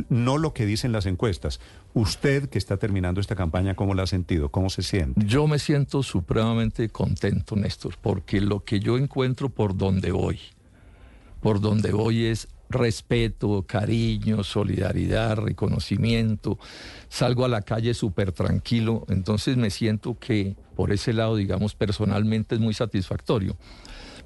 no 0.08 0.38
lo 0.38 0.54
que 0.54 0.66
dicen 0.66 0.92
las 0.92 1.06
encuestas. 1.06 1.60
Usted 1.94 2.48
que 2.48 2.58
está 2.58 2.76
terminando 2.76 3.20
esta 3.20 3.36
campaña, 3.36 3.74
¿cómo 3.74 3.94
la 3.94 4.04
ha 4.04 4.06
sentido? 4.06 4.50
¿Cómo 4.50 4.70
se 4.70 4.82
siente? 4.82 5.24
Yo 5.26 5.46
me 5.46 5.58
siento 5.58 6.02
supremamente 6.02 6.88
contento, 6.88 7.56
Néstor, 7.56 7.96
porque 8.00 8.40
lo 8.40 8.64
que 8.64 8.80
yo 8.80 8.98
encuentro 8.98 9.48
por 9.48 9.76
donde 9.76 10.12
voy, 10.12 10.38
por 11.40 11.60
donde 11.60 11.92
voy 11.92 12.26
es 12.26 12.48
respeto, 12.70 13.64
cariño, 13.66 14.44
solidaridad, 14.44 15.36
reconocimiento. 15.36 16.58
Salgo 17.08 17.44
a 17.44 17.48
la 17.48 17.62
calle 17.62 17.94
súper 17.94 18.32
tranquilo, 18.32 19.06
entonces 19.08 19.56
me 19.56 19.70
siento 19.70 20.18
que 20.18 20.54
por 20.76 20.92
ese 20.92 21.12
lado, 21.12 21.36
digamos, 21.36 21.74
personalmente 21.74 22.54
es 22.54 22.60
muy 22.60 22.74
satisfactorio 22.74 23.56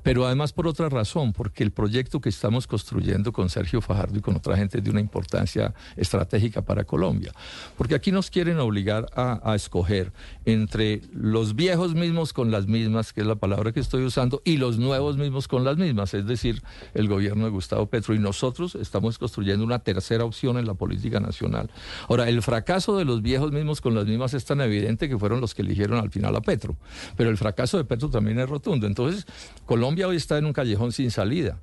pero 0.03 0.27
además 0.27 0.53
por 0.53 0.67
otra 0.67 0.89
razón, 0.89 1.33
porque 1.33 1.63
el 1.63 1.71
proyecto 1.71 2.21
que 2.21 2.29
estamos 2.29 2.67
construyendo 2.67 3.33
con 3.33 3.49
Sergio 3.49 3.81
Fajardo 3.81 4.19
y 4.19 4.21
con 4.21 4.37
otra 4.37 4.57
gente 4.57 4.79
es 4.79 4.85
de 4.85 4.91
una 4.91 5.01
importancia 5.01 5.75
estratégica 5.97 6.63
para 6.63 6.85
Colombia, 6.85 7.33
porque 7.77 7.95
aquí 7.95 8.13
nos 8.13 8.31
quieren 8.31 8.59
obligar 8.59 9.07
a, 9.15 9.55
escoger 9.55 10.13
entre 10.45 11.03
los 11.13 11.55
viejos 11.55 11.95
mismos 11.95 12.33
con 12.33 12.51
las 12.51 12.67
mismas, 12.67 13.13
que 13.13 13.21
es 13.21 13.27
la 13.27 13.37
palabra 13.37 13.73
que 13.73 13.81
estoy 13.81 14.05
usando, 14.05 14.43
y 14.45 14.57
los 14.57 14.79
nuevos 14.79 15.17
mismos 15.17 15.47
con 15.47 15.65
las 15.65 15.77
mismas, 15.77 16.15
es 16.15 16.27
decir, 16.27 16.63
el 16.95 17.09
gobierno 17.09 17.45
de 17.45 17.51
Gustavo 17.51 17.87
Petro. 17.87 18.15
Y 18.15 18.19
nosotros 18.19 18.75
estamos 18.75 19.19
construyendo 19.19 19.65
una 19.65 19.81
tercera 19.81 20.25
opción 20.25 20.59
en 20.59 20.67
la 20.67 20.75
política 20.75 21.21
nacional. 21.21 21.71
Ahora, 22.09 22.29
el 22.29 22.43
fracaso 22.43 22.97
de 22.97 23.05
los 23.05 23.23
viejos 23.23 23.53
mismos 23.53 23.81
con 23.81 23.95
las 23.95 24.07
mismas 24.07 24.35
es 24.35 24.45
tan 24.45 24.61
evidente 24.61 25.09
que 25.09 25.19
fueron 25.19 25.41
los 25.41 25.55
que 25.55 25.63
eligieron 25.63 25.99
al 25.99 26.11
final 26.11 26.35
a 26.37 26.41
Petro, 26.41 26.77
pero 27.17 27.31
el 27.31 27.37
fracaso 27.37 27.77
de 27.77 27.85
Petro 27.85 28.09
también 28.09 28.39
es 28.39 28.49
rotundo. 28.49 28.87
Entonces, 28.87 29.27
Colombia 29.67 29.92
Colombia 29.93 30.09
hoy 30.09 30.17
está 30.17 30.39
en 30.39 30.47
un 30.47 30.55
callejón 30.55 30.91
sin 30.91 31.11
salida. 31.11 31.61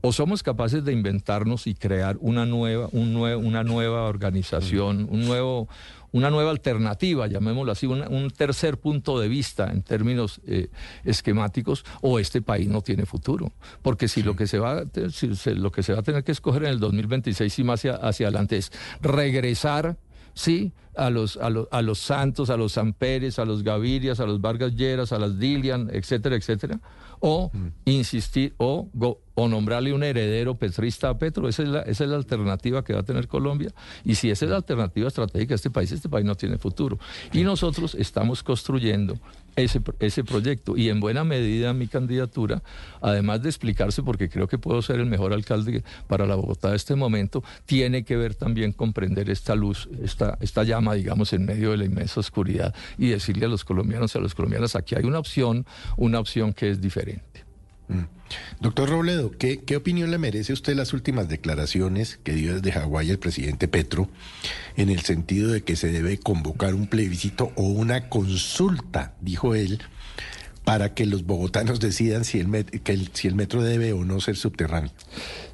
O 0.00 0.12
somos 0.12 0.42
capaces 0.42 0.84
de 0.84 0.92
inventarnos 0.92 1.68
y 1.68 1.74
crear 1.74 2.16
una 2.20 2.44
nueva, 2.44 2.88
un 2.90 3.14
una 3.14 3.62
nueva 3.62 4.08
organización, 4.08 5.06
un 5.08 5.24
nuevo, 5.24 5.68
una 6.10 6.30
nueva 6.30 6.50
alternativa, 6.50 7.28
llamémoslo 7.28 7.70
así, 7.70 7.86
un, 7.86 8.30
tercer 8.36 8.76
punto 8.78 9.20
de 9.20 9.28
vista 9.28 9.70
en 9.70 9.82
términos 9.82 10.40
eh, 10.48 10.66
esquemáticos, 11.04 11.84
o 12.00 12.18
este 12.18 12.42
país 12.42 12.66
no 12.66 12.80
tiene 12.80 13.06
futuro. 13.06 13.52
Porque 13.82 14.08
si, 14.08 14.24
lo, 14.24 14.34
que 14.34 14.48
se 14.48 14.58
va, 14.58 14.82
lo 15.54 15.70
que 15.70 15.82
se 15.84 15.92
va 15.92 16.00
a 16.00 16.02
tener 16.02 16.24
que 16.24 16.32
escoger 16.32 16.64
en 16.64 16.70
el 16.70 16.80
2026 16.80 17.56
y 17.56 17.62
más 17.62 17.80
hacia, 17.80 17.94
hacia 17.94 18.26
adelante 18.26 18.56
es 18.56 18.72
regresar 19.00 19.96
sí, 20.34 20.72
a 20.96 21.08
los, 21.08 21.36
a 21.36 21.50
los, 21.50 21.68
a 21.70 21.82
los 21.82 21.98
Santos, 21.98 22.50
a 22.50 22.56
los 22.56 22.76
Amperes, 22.76 23.38
a 23.38 23.44
los 23.44 23.62
Gavirias, 23.62 24.20
a 24.20 24.26
los 24.26 24.40
Vargas 24.40 24.74
Lleras, 24.74 25.12
a 25.12 25.18
las 25.18 25.38
Dilian, 25.38 25.88
etcétera, 25.92 26.36
etcétera, 26.36 26.80
o 27.20 27.50
mm. 27.52 27.68
insistir, 27.84 28.54
o, 28.58 28.88
o 29.34 29.48
nombrarle 29.48 29.92
un 29.92 30.02
heredero 30.02 30.56
petrista 30.56 31.08
a 31.08 31.18
Petro. 31.18 31.48
Esa 31.48 31.62
es, 31.62 31.68
la, 31.68 31.80
esa 31.82 32.04
es 32.04 32.10
la 32.10 32.16
alternativa 32.16 32.82
que 32.82 32.92
va 32.92 33.00
a 33.00 33.02
tener 33.02 33.28
Colombia. 33.28 33.70
Y 34.04 34.16
si 34.16 34.30
esa 34.30 34.44
es 34.46 34.50
la 34.50 34.56
alternativa 34.58 35.08
estratégica 35.08 35.50
de 35.50 35.56
este 35.56 35.70
país, 35.70 35.92
este 35.92 36.08
país 36.08 36.26
no 36.26 36.34
tiene 36.34 36.58
futuro. 36.58 36.98
Y 37.32 37.42
nosotros 37.42 37.94
estamos 37.94 38.42
construyendo 38.42 39.14
ese, 39.56 39.80
ese 39.98 40.24
proyecto. 40.24 40.76
Y 40.76 40.88
en 40.88 41.00
buena 41.00 41.24
medida 41.24 41.72
mi 41.72 41.86
candidatura, 41.86 42.62
además 43.00 43.42
de 43.42 43.48
explicarse, 43.48 44.02
porque 44.02 44.28
creo 44.28 44.48
que 44.48 44.58
puedo 44.58 44.82
ser 44.82 45.00
el 45.00 45.06
mejor 45.06 45.32
alcalde 45.32 45.82
para 46.06 46.26
la 46.26 46.34
Bogotá 46.34 46.70
de 46.70 46.76
este 46.76 46.94
momento, 46.94 47.42
tiene 47.66 48.04
que 48.04 48.16
ver 48.16 48.34
también 48.34 48.72
comprender 48.72 49.30
esta 49.30 49.54
luz, 49.54 49.88
esta, 50.02 50.38
esta 50.40 50.64
llama, 50.64 50.94
digamos, 50.94 51.32
en 51.32 51.44
medio 51.44 51.70
de 51.72 51.78
la 51.78 51.84
inmensa 51.84 52.20
oscuridad 52.20 52.74
y 52.98 53.08
decirle 53.08 53.46
a 53.46 53.48
los 53.48 53.64
colombianos 53.64 54.14
y 54.14 54.18
a 54.18 54.20
los 54.20 54.34
colombianas, 54.34 54.76
aquí 54.76 54.94
hay 54.94 55.04
una 55.04 55.18
opción, 55.18 55.66
una 55.96 56.18
opción 56.18 56.52
que 56.52 56.70
es 56.70 56.80
diferente. 56.80 57.49
Mm. 57.90 58.04
Doctor 58.60 58.88
Robledo, 58.88 59.32
¿qué, 59.32 59.76
opinión 59.76 60.10
le 60.10 60.18
merece 60.18 60.52
usted 60.52 60.76
las 60.76 60.92
últimas 60.92 61.28
declaraciones 61.28 62.20
que 62.22 62.32
dio 62.32 62.54
desde 62.54 62.72
Hawái 62.72 63.10
el 63.10 63.18
presidente 63.18 63.66
Petro 63.66 64.08
en 64.76 64.88
el 64.90 65.00
sentido 65.00 65.50
de 65.50 65.62
que 65.62 65.76
se 65.76 65.90
debe 65.90 66.18
convocar 66.18 66.74
un 66.74 66.86
plebiscito 66.86 67.52
o 67.56 67.64
una 67.64 68.08
consulta, 68.08 69.14
dijo 69.20 69.54
él, 69.54 69.82
para 70.62 70.94
que 70.94 71.06
los 71.06 71.24
bogotanos 71.24 71.80
decidan 71.80 72.24
si 72.24 72.38
el, 72.38 72.64
que 72.64 73.08
si 73.12 73.26
el 73.26 73.34
metro 73.34 73.62
debe 73.62 73.92
o 73.92 74.04
no 74.04 74.20
ser 74.20 74.36
subterráneo? 74.36 74.92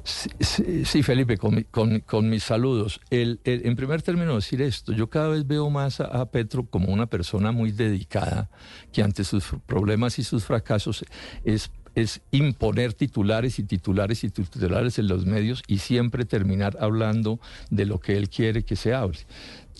Sí, 0.03 1.01
Felipe, 1.01 1.37
con, 1.37 2.29
mis 2.29 2.43
saludos. 2.43 3.01
en 3.09 3.75
primer 3.75 4.03
término, 4.03 4.35
decir 4.35 4.61
esto, 4.61 4.91
yo 4.93 5.09
cada 5.09 5.29
vez 5.29 5.47
veo 5.47 5.69
más 5.71 6.01
a, 6.01 6.29
Petro 6.29 6.65
como 6.65 6.93
una 6.93 7.07
persona 7.07 7.51
muy 7.51 7.71
dedicada, 7.71 8.51
que 8.93 9.01
ante 9.01 9.23
sus 9.23 9.45
problemas 9.65 10.19
y 10.19 10.23
sus 10.23 10.45
fracasos 10.45 11.03
es 11.43 11.71
es 11.97 12.21
imponer 12.29 12.93
titulares 12.93 13.57
y 13.57 13.63
titulares 13.63 14.23
y 14.23 14.29
titulares 14.29 14.99
en 14.99 15.07
los 15.07 15.25
medios 15.25 15.63
y 15.65 15.79
siempre 15.79 16.25
terminar 16.25 16.77
hablando 16.79 17.39
de 17.71 17.87
lo 17.87 17.99
que 17.99 18.15
él 18.17 18.29
quiere 18.29 18.61
que 18.61 18.75
se 18.75 18.93
hable. 18.93 19.17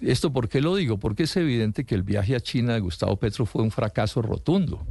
¿Esto 0.02 0.34
por 0.34 0.50
qué 0.50 0.60
lo 0.60 0.76
digo? 0.76 0.98
Porque 0.98 1.24
es 1.24 1.38
evidente 1.38 1.84
que 1.84 1.94
el 1.94 2.02
viaje 2.02 2.36
a 2.36 2.40
China 2.40 2.74
de 2.74 2.80
Gustavo 2.80 3.18
Petro 3.18 3.46
fue 3.46 3.62
un 3.62 3.70
fracaso 3.70 4.24
rotundo. 4.24 4.84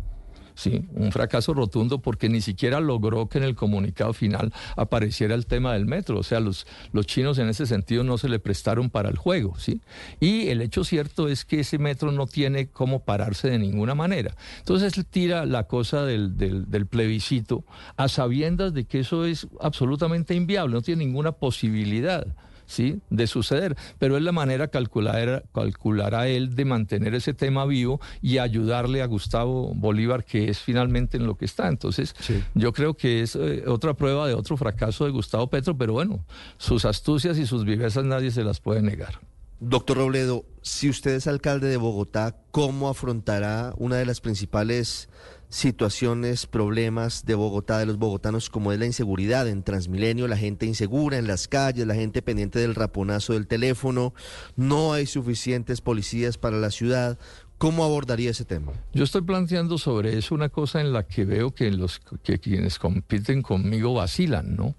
¿Sí? 0.57 0.85
Un 0.95 1.13
fracaso 1.13 1.55
rotundo 1.55 2.01
porque 2.01 2.29
ni 2.29 2.41
siquiera 2.41 2.81
logró 2.81 3.29
que 3.29 3.39
en 3.39 3.45
el 3.45 3.55
comunicado 3.55 4.13
final 4.13 4.53
apareciera 4.75 5.35
el 5.35 5.47
tema 5.47 5.75
del 5.75 5.87
metro. 5.87 6.19
O 6.19 6.23
sea, 6.23 6.41
los, 6.41 6.67
los 6.93 7.07
chinos 7.07 7.39
en 7.39 7.49
ese 7.49 7.67
sentido 7.67 8.03
no 8.03 8.19
se 8.19 8.29
le 8.29 8.41
prestaron 8.41 8.91
para 8.91 9.09
el 9.09 9.17
juego, 9.17 9.57
¿sí? 9.59 9.81
Y 10.19 10.49
el 10.49 10.63
hecho 10.63 10.83
cierto 10.83 11.29
es 11.29 11.45
que 11.45 11.61
ese 11.61 11.79
metro 11.79 12.11
no 12.11 12.27
tiene 12.27 12.69
cómo 12.69 13.05
pararse 13.05 13.49
de 13.51 13.59
ninguna 13.59 13.95
manera. 13.95 14.35
Entonces 14.59 14.95
tira 15.11 15.47
la 15.47 15.65
cosa 15.65 16.05
del, 16.05 16.37
del, 16.37 16.71
del 16.71 16.87
plebiscito 16.87 17.65
a 17.97 18.09
sabiendas 18.09 18.73
de 18.75 18.85
que 18.85 19.01
eso 19.01 19.25
es 19.27 19.47
absolutamente 19.61 20.35
inviable, 20.35 20.75
no 20.75 20.83
tiene 20.83 21.05
ninguna 21.05 21.33
posibilidad. 21.33 22.27
¿Sí? 22.66 23.00
de 23.11 23.26
suceder, 23.26 23.76
pero 23.99 24.16
es 24.16 24.23
la 24.23 24.32
manera 24.32 24.68
calcular, 24.68 25.44
calculará 25.54 26.28
él 26.28 26.54
de 26.54 26.64
mantener 26.64 27.14
ese 27.14 27.35
tema 27.35 27.64
vivo 27.64 28.00
y 28.20 28.38
ayudarle 28.38 29.02
a 29.02 29.06
Gustavo 29.06 29.73
Bolívar, 29.75 30.25
que 30.25 30.49
es 30.50 30.58
finalmente 30.58 31.16
en 31.16 31.26
lo 31.26 31.37
que 31.37 31.44
está. 31.44 31.68
Entonces, 31.68 32.14
yo 32.54 32.73
creo 32.73 32.94
que 32.94 33.23
es 33.23 33.37
eh, 33.37 33.64
otra 33.66 33.94
prueba 33.94 34.26
de 34.26 34.35
otro 34.35 34.56
fracaso 34.56 35.04
de 35.04 35.11
Gustavo 35.11 35.49
Petro, 35.49 35.76
pero 35.76 35.92
bueno, 35.92 36.25
sus 36.58 36.85
astucias 36.85 37.38
y 37.38 37.46
sus 37.46 37.64
vivezas 37.64 38.04
nadie 38.04 38.30
se 38.30 38.44
las 38.44 38.61
puede 38.61 38.82
negar. 38.82 39.20
Doctor 39.59 39.97
Robledo, 39.97 40.45
si 40.61 40.91
usted 40.91 41.13
es 41.13 41.27
alcalde 41.27 41.69
de 41.69 41.79
Bogotá, 41.79 42.37
¿cómo 42.51 42.91
afrontará 42.91 43.73
una 43.79 43.97
de 43.97 44.05
las 44.05 44.21
principales 44.21 45.09
situaciones, 45.49 46.47
problemas 46.47 47.25
de 47.25 47.37
Bogotá, 47.37 47.79
de 47.79 47.87
los 47.87 47.97
bogotanos, 47.97 48.51
como 48.51 48.73
es 48.73 48.79
la 48.79 48.85
inseguridad 48.85 49.49
en 49.49 49.63
Transmilenio, 49.63 50.29
la 50.29 50.37
gente 50.37 50.67
insegura 50.67 51.17
en 51.17 51.27
las 51.27 51.49
calles, 51.49 51.87
la 51.87 51.95
gente 51.95 52.21
pendiente 52.21 52.59
del 52.59 52.75
raponazo 52.75 53.33
del 53.33 53.47
teléfono, 53.47 54.13
no 54.57 54.93
hay 54.93 55.07
suficientes 55.07 55.81
policías 55.81 56.37
para 56.37 56.59
la 56.59 56.71
ciudad. 56.71 57.19
¿Cómo 57.57 57.85
abordaría 57.85 58.33
ese 58.33 58.45
tema? 58.45 58.73
Yo 58.93 59.05
estoy 59.05 59.23
planteando 59.23 59.79
sobre 59.79 60.19
eso 60.19 60.35
una 60.35 60.51
cosa 60.51 60.83
en 60.83 60.93
la 60.93 61.07
que 61.07 61.25
veo 61.25 61.55
que 61.55 61.71
los 61.71 62.01
que 62.23 62.39
quienes 62.39 62.79
compiten 62.79 63.41
conmigo 63.41 63.95
vacilan, 63.95 64.55
¿no? 64.55 64.75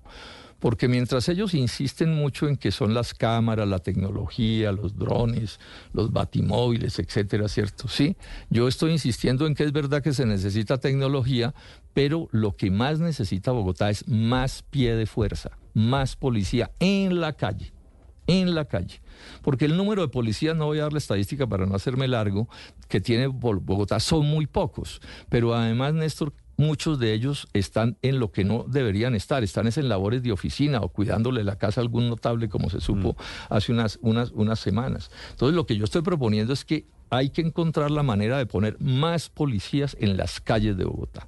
Porque 0.60 0.88
mientras 0.88 1.30
ellos 1.30 1.54
insisten 1.54 2.14
mucho 2.16 2.48
en 2.48 2.58
que 2.58 2.72
son 2.72 2.94
las 2.94 3.14
cámaras, 3.14 3.68
la 3.68 3.80
tecnología, 3.80 4.72
los 4.72 4.98
drones, 4.98 5.60
los 5.94 6.12
batimóviles, 6.12 7.00
etcétera, 7.00 7.48
¿cierto? 7.48 7.88
Sí, 7.88 8.16
yo 8.50 8.68
estoy 8.68 8.92
insistiendo 8.92 9.46
en 9.46 9.56
que 9.56 9.64
es 9.64 9.72
verdad 9.72 10.02
que 10.02 10.14
se 10.14 10.26
necesita 10.26 10.78
tecnología, 10.78 11.54
pero 11.94 12.28
lo 12.32 12.56
que 12.56 12.72
más 12.72 13.00
necesita 13.00 13.52
Bogotá 13.52 13.90
es 13.90 14.08
más 14.08 14.64
pie 14.64 14.96
de 14.96 15.06
fuerza, 15.06 15.52
más 15.74 16.16
policía 16.16 16.72
en 16.80 17.20
la 17.20 17.34
calle 17.34 17.74
en 18.28 18.54
la 18.54 18.66
calle. 18.66 19.02
Porque 19.42 19.66
el 19.66 19.76
número 19.76 20.02
de 20.02 20.10
policías, 20.10 20.56
no 20.56 20.66
voy 20.66 20.80
a 20.80 20.84
dar 20.84 20.92
la 20.92 21.00
estadística 21.00 21.48
para 21.48 21.66
no 21.66 21.76
hacerme 21.76 22.08
largo, 22.08 22.48
que 22.88 23.02
tiene 23.02 23.28
Bogotá 23.28 24.00
son 24.00 24.26
muy 24.28 24.46
pocos. 24.46 25.02
Pero 25.30 25.56
además, 25.56 25.94
Néstor, 25.94 26.34
muchos 26.58 27.00
de 27.00 27.14
ellos 27.14 27.48
están 27.54 27.98
en 28.02 28.20
lo 28.20 28.32
que 28.32 28.44
no 28.44 28.66
deberían 28.68 29.16
estar, 29.16 29.44
están 29.44 29.68
en 29.68 29.90
labores 29.90 30.24
de 30.24 30.32
oficina 30.32 30.82
o 30.82 30.90
cuidándole 30.90 31.44
la 31.44 31.58
casa 31.58 31.82
a 31.82 31.84
algún 31.84 32.10
notable, 32.10 32.50
como 32.50 32.70
se 32.70 32.82
supo 32.82 33.14
mm. 33.14 33.54
hace 33.54 33.72
unas, 33.72 34.00
unas, 34.02 34.32
unas 34.32 34.60
semanas. 34.60 35.12
Entonces, 35.32 35.56
lo 35.56 35.66
que 35.66 35.78
yo 35.78 35.86
estoy 35.86 36.02
proponiendo 36.02 36.54
es 36.54 36.66
que 36.66 36.86
hay 37.10 37.30
que 37.30 37.42
encontrar 37.42 37.92
la 37.92 38.04
manera 38.04 38.38
de 38.38 38.46
poner 38.46 38.78
más 38.80 39.30
policías 39.30 39.96
en 40.00 40.18
las 40.18 40.42
calles 40.42 40.78
de 40.78 40.86
Bogotá. 40.86 41.28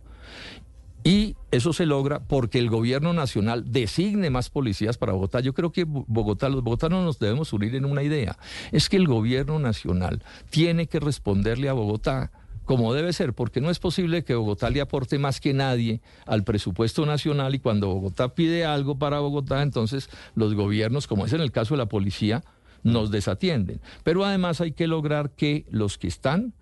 Y 1.03 1.38
eso 1.51 1.71
se 1.71 1.86
logra 1.86 2.19
porque 2.19 2.59
el 2.59 2.69
gobierno 2.69 3.13
nacional 3.13 3.71
designe 3.71 4.29
más 4.29 4.50
policías 4.50 4.98
para 4.98 5.13
Bogotá. 5.13 5.39
Yo 5.39 5.53
creo 5.53 5.71
que 5.71 5.86
Bogotá, 5.86 6.50
los 6.50 6.62
bogotanos 6.62 7.05
nos 7.05 7.19
debemos 7.19 7.53
unir 7.53 7.75
en 7.75 7.86
una 7.86 8.03
idea. 8.03 8.38
Es 8.71 8.89
que 8.89 8.98
el 8.98 9.07
gobierno 9.07 9.59
nacional 9.59 10.21
tiene 10.50 10.88
que 10.88 11.00
responderle 11.00 11.69
a 11.69 11.74
Bogotá 11.74 12.31
como 12.69 12.93
debe 12.93 13.13
ser, 13.13 13.33
porque 13.33 13.61
no 13.61 13.71
es 13.71 13.79
posible 13.79 14.23
que 14.23 14.35
Bogotá 14.35 14.69
le 14.69 14.79
aporte 14.79 15.17
más 15.17 15.41
que 15.41 15.55
nadie 15.55 16.01
al 16.27 16.43
presupuesto 16.43 17.03
nacional 17.03 17.55
y 17.55 17.59
cuando 17.59 17.88
Bogotá 17.88 18.35
pide 18.35 18.63
algo 18.63 18.99
para 18.99 19.17
Bogotá, 19.21 19.63
entonces 19.63 20.07
los 20.35 20.53
gobiernos, 20.53 21.07
como 21.07 21.25
es 21.25 21.33
en 21.33 21.41
el 21.41 21.51
caso 21.51 21.73
de 21.73 21.79
la 21.79 21.88
policía, 21.88 22.43
nos 22.83 23.09
desatienden. 23.09 23.81
Pero 24.03 24.23
además 24.23 24.61
hay 24.61 24.73
que 24.73 24.85
lograr 24.85 25.31
que 25.31 25.65
los 25.71 25.97
que 25.97 26.05
están 26.05 26.53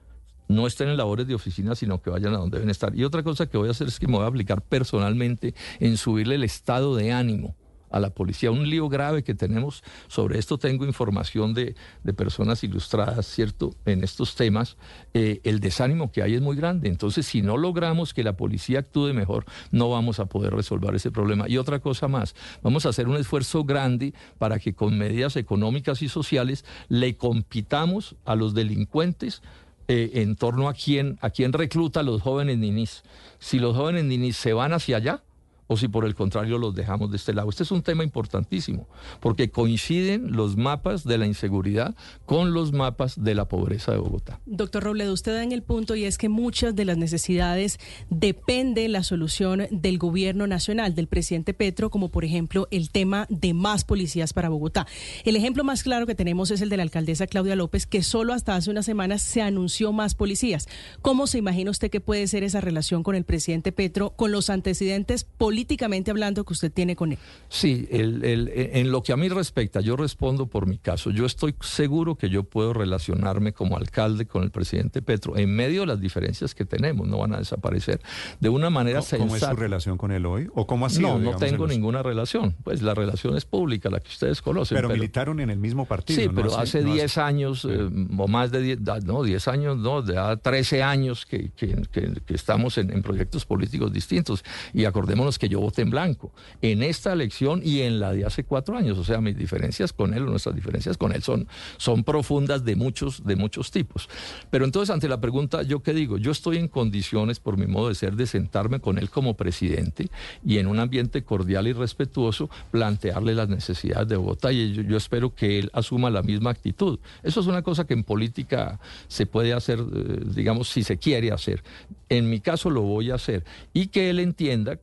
no 0.48 0.66
estén 0.66 0.88
en 0.88 0.96
labores 0.96 1.28
de 1.28 1.36
oficina, 1.36 1.76
sino 1.76 2.02
que 2.02 2.10
vayan 2.10 2.34
a 2.36 2.38
donde 2.38 2.58
deben 2.58 2.70
estar. 2.70 2.96
Y 2.96 3.04
otra 3.04 3.22
cosa 3.22 3.48
que 3.48 3.58
voy 3.58 3.68
a 3.68 3.72
hacer 3.72 3.90
es 3.90 4.00
que 4.00 4.08
me 4.08 4.14
voy 4.14 4.24
a 4.24 4.28
aplicar 4.28 4.62
personalmente 4.62 5.56
en 5.82 5.98
subirle 5.98 6.36
el 6.36 6.46
estado 6.46 6.96
de 6.96 7.12
ánimo 7.12 7.54
a 7.90 8.00
la 8.00 8.10
policía. 8.10 8.52
Un 8.52 8.70
lío 8.70 8.90
grave 8.90 9.24
que 9.24 9.36
tenemos 9.36 9.84
sobre 10.08 10.40
esto, 10.40 10.58
tengo 10.58 10.86
información 10.86 11.54
de, 11.54 11.76
personas 12.16 12.64
ilustradas, 12.64 13.28
¿cierto?, 13.28 13.76
en 13.86 14.04
estos 14.04 14.36
temas. 14.36 14.78
Eh, 15.14 15.40
el 15.44 15.60
desánimo 15.60 16.12
que 16.12 16.24
hay 16.24 16.36
es 16.36 16.42
muy 16.42 16.56
grande. 16.56 16.90
Entonces, 16.90 17.26
si 17.26 17.42
no 17.42 17.58
logramos 17.58 18.14
que 18.14 18.24
la 18.24 18.36
policía 18.36 18.80
actúe 18.80 19.14
mejor, 19.14 19.46
no 19.72 19.90
vamos 19.90 20.20
a 20.20 20.26
poder 20.26 20.54
resolver 20.54 20.96
ese 20.96 21.12
problema. 21.12 21.48
Y 21.48 21.58
otra 21.58 21.80
cosa 21.80 22.08
más, 22.08 22.36
vamos 22.64 22.86
a 22.86 22.90
hacer 22.90 23.08
un 23.08 23.18
esfuerzo 23.18 23.64
grande 23.64 24.14
para 24.38 24.60
que 24.60 24.74
con 24.74 24.98
medidas 24.98 25.36
económicas 25.36 26.02
y 26.02 26.10
sociales 26.10 26.66
le 26.90 27.18
compitamos 27.18 28.16
a 28.26 28.36
los 28.36 28.54
delincuentes 28.54 29.42
eh, 29.90 30.22
en 30.22 30.36
torno 30.36 30.68
a 30.68 30.74
quién, 30.74 31.18
a 31.22 31.30
quién 31.30 31.54
recluta 31.54 32.02
a 32.02 32.04
los 32.04 32.22
jóvenes 32.22 32.58
ninis. 32.58 33.04
Si 33.40 33.58
los 33.58 33.76
jóvenes 33.76 34.04
ninis 34.04 34.36
se 34.36 34.52
van 34.52 34.74
hacia 34.74 34.98
allá, 34.98 35.24
o 35.68 35.78
si 35.78 35.88
por 35.88 36.06
el 36.06 36.16
contrario 36.16 36.58
los 36.58 36.76
dejamos 36.76 37.12
de 37.12 37.18
este 37.18 37.34
lado. 37.34 37.50
Este 37.50 37.64
es 37.64 37.72
un 37.72 37.82
tema 37.82 38.04
importantísimo, 38.04 38.88
porque 39.20 39.50
coinciden 39.50 40.32
los 40.32 40.58
mapas 40.58 41.04
de 41.04 41.18
la 41.18 41.28
inseguridad 41.28 41.96
con 42.26 42.54
los 42.54 42.72
mapas 42.72 43.22
de 43.22 43.36
la 43.36 43.48
pobreza 43.48 43.92
de 43.92 43.98
Bogotá. 43.98 44.40
Doctor 44.46 44.84
Robledo, 44.84 45.14
usted 45.14 45.34
da 45.34 45.44
en 45.44 45.52
el 45.52 45.64
punto 45.64 45.96
y 45.96 46.06
es 46.06 46.18
que 46.18 46.30
muchas 46.30 46.76
de 46.76 46.86
las 46.86 46.98
necesidades 46.98 47.80
depende 48.10 48.88
la 48.88 49.04
solución 49.04 49.68
del 49.70 49.98
gobierno 49.98 50.48
nacional, 50.48 50.96
del 50.96 51.08
presidente 51.08 51.54
Petro, 51.54 51.90
como 51.90 52.10
por 52.10 52.24
ejemplo 52.24 52.68
el 52.72 52.90
tema 52.90 53.26
de 53.30 53.54
más 53.54 53.84
policías 53.84 54.34
para 54.34 54.50
Bogotá. 54.50 54.88
El 55.26 55.36
ejemplo 55.36 55.64
más 55.64 55.84
claro 55.84 56.06
que 56.06 56.16
tenemos 56.16 56.52
es 56.52 56.62
el 56.62 56.70
de 56.70 56.78
la 56.78 56.84
alcaldesa 56.84 57.28
Claudia 57.28 57.56
López, 57.56 57.86
que 57.86 58.04
solo 58.04 58.34
hasta 58.34 58.56
hace 58.56 58.70
unas 58.70 58.86
semanas 58.86 59.22
se 59.22 59.42
anunció 59.42 59.92
más 59.92 60.16
policías. 60.16 60.68
¿Cómo 61.02 61.28
se 61.28 61.38
imagina 61.38 61.72
usted 61.72 61.90
que 61.90 62.00
puede 62.00 62.28
ser 62.28 62.44
esa 62.44 62.62
relación 62.62 63.04
con 63.04 63.16
el 63.16 63.26
presidente 63.26 63.72
Petro, 63.72 64.12
con 64.12 64.32
los 64.32 64.50
antecedentes 64.50 65.24
políticos? 65.24 65.57
Políticamente 65.58 66.12
hablando 66.12 66.46
que 66.46 66.54
usted 66.54 66.72
tiene 66.72 66.96
con 66.96 67.14
él. 67.14 67.18
Sí, 67.50 67.88
en 67.90 68.92
lo 68.92 69.02
que 69.02 69.12
a 69.12 69.18
mí 69.18 69.28
respecta, 69.28 69.82
yo 69.82 69.96
respondo 69.96 70.46
por 70.46 70.68
mi 70.68 70.78
caso. 70.78 71.10
Yo 71.10 71.26
estoy 71.26 71.56
seguro 71.62 72.14
que 72.14 72.30
yo 72.30 72.44
puedo 72.44 72.74
relacionarme 72.74 73.54
como 73.54 73.76
alcalde 73.76 74.28
con 74.28 74.44
el 74.44 74.52
presidente 74.52 75.02
Petro 75.02 75.36
en 75.36 75.50
medio 75.50 75.82
de 75.82 75.88
las 75.88 76.00
diferencias 76.00 76.54
que 76.54 76.64
tenemos, 76.64 77.08
no 77.08 77.18
van 77.18 77.34
a 77.34 77.40
desaparecer, 77.40 78.00
de 78.40 78.50
una 78.50 78.70
manera 78.70 79.00
¿Cómo, 79.02 79.24
¿Cómo 79.24 79.36
es 79.36 79.42
su 79.42 79.56
relación 79.56 79.98
con 79.98 80.12
él 80.12 80.28
hoy? 80.28 80.48
¿O 80.54 80.68
cómo 80.68 80.86
ha 80.86 80.92
sido? 80.92 81.18
No, 81.18 81.32
no 81.32 81.38
tengo 81.38 81.66
ninguna 81.66 82.04
relación. 82.04 82.56
Pues 82.64 82.84
la 82.84 82.94
relación 82.94 83.36
es 83.36 83.46
pública, 83.46 83.90
la 83.90 84.00
que 84.00 84.10
ustedes 84.10 84.44
conocen. 84.44 84.78
Pero, 84.78 84.90
militaron 84.90 85.40
en 85.40 85.50
el 85.50 85.58
mismo 85.58 85.86
partido. 85.86 86.22
Sí, 86.22 86.30
pero 86.36 86.56
hace 86.56 86.84
10 86.84 87.18
años, 87.18 87.66
eh, 87.66 87.90
o 88.16 88.28
más 88.28 88.52
de 88.52 88.62
10, 88.62 88.80
no, 89.06 89.24
10 89.24 89.48
años, 89.48 89.78
no, 89.78 90.04
de 90.04 90.38
13 90.38 90.84
años 90.84 91.26
que, 91.26 91.50
que, 91.50 91.82
que, 91.92 92.34
estamos 92.36 92.78
en, 92.78 92.92
en 92.92 93.02
proyectos 93.02 93.44
políticos 93.44 93.92
distintos. 93.92 94.44
Y 94.72 94.86
acordémonos 94.86 95.40
que 95.40 95.47
yo 95.50 95.60
voté 95.60 95.82
en 95.82 95.90
blanco 95.90 96.32
en 96.62 96.84
esta 96.84 97.14
elección 97.14 97.62
y 97.64 97.82
en 97.82 98.00
la 98.00 98.14
de 98.14 98.26
hace 98.26 98.44
cuatro 98.44 98.78
años. 98.78 98.98
O 98.98 99.04
sea, 99.04 99.22
mis 99.22 99.38
diferencias 99.38 99.94
con 99.94 100.14
él 100.14 100.24
o 100.24 100.28
nuestras 100.28 100.56
diferencias 100.56 100.98
con 100.98 101.12
él 101.12 101.24
son, 101.24 101.48
son 101.78 102.04
profundas 102.04 102.64
de 102.66 102.76
muchos, 102.76 103.26
de 103.26 103.36
muchos 103.36 103.72
tipos. 103.72 104.10
Pero 104.50 104.66
entonces, 104.66 104.94
ante 104.94 105.08
la 105.08 105.20
pregunta, 105.20 105.64
¿yo 105.64 105.82
qué 105.82 105.94
digo? 105.94 106.18
Yo 106.18 106.32
estoy 106.32 106.58
en 106.58 106.68
condiciones, 106.68 107.40
por 107.40 107.58
mi 107.58 107.68
modo 107.68 107.90
de 107.90 107.96
ser, 107.96 108.16
de 108.16 108.28
sentarme 108.28 108.80
con 108.80 108.98
él 108.98 109.10
como 109.10 109.36
presidente 109.36 110.10
y 110.46 110.58
en 110.58 110.68
un 110.68 110.80
ambiente 110.80 111.24
cordial 111.24 111.68
y 111.68 111.74
respetuoso 111.74 112.50
plantearle 112.72 113.36
las 113.36 113.50
necesidades 113.50 114.08
de 114.08 114.18
Bogotá 114.18 114.52
y 114.52 114.74
yo, 114.74 114.82
yo 114.84 114.98
espero 114.98 115.34
que 115.34 115.60
él 115.60 115.70
asuma 115.74 116.10
la 116.10 116.22
misma 116.24 116.52
actitud. 116.52 117.00
Eso 117.24 117.40
es 117.40 117.48
una 117.48 117.62
cosa 117.62 117.86
que 117.86 117.94
en 117.94 118.04
política 118.04 118.80
se 119.08 119.26
puede 119.26 119.54
hacer, 119.54 119.80
eh, 119.80 120.22
digamos, 120.36 120.70
si 120.70 120.84
se 120.84 120.98
quiere 120.98 121.32
hacer. 121.32 121.64
En 122.10 122.30
mi 122.30 122.40
caso 122.40 122.70
lo 122.70 122.82
voy 122.82 123.12
a 123.12 123.16
hacer 123.16 123.44
y 123.74 123.88
que 123.88 124.10
él 124.10 124.20
entienda 124.20 124.80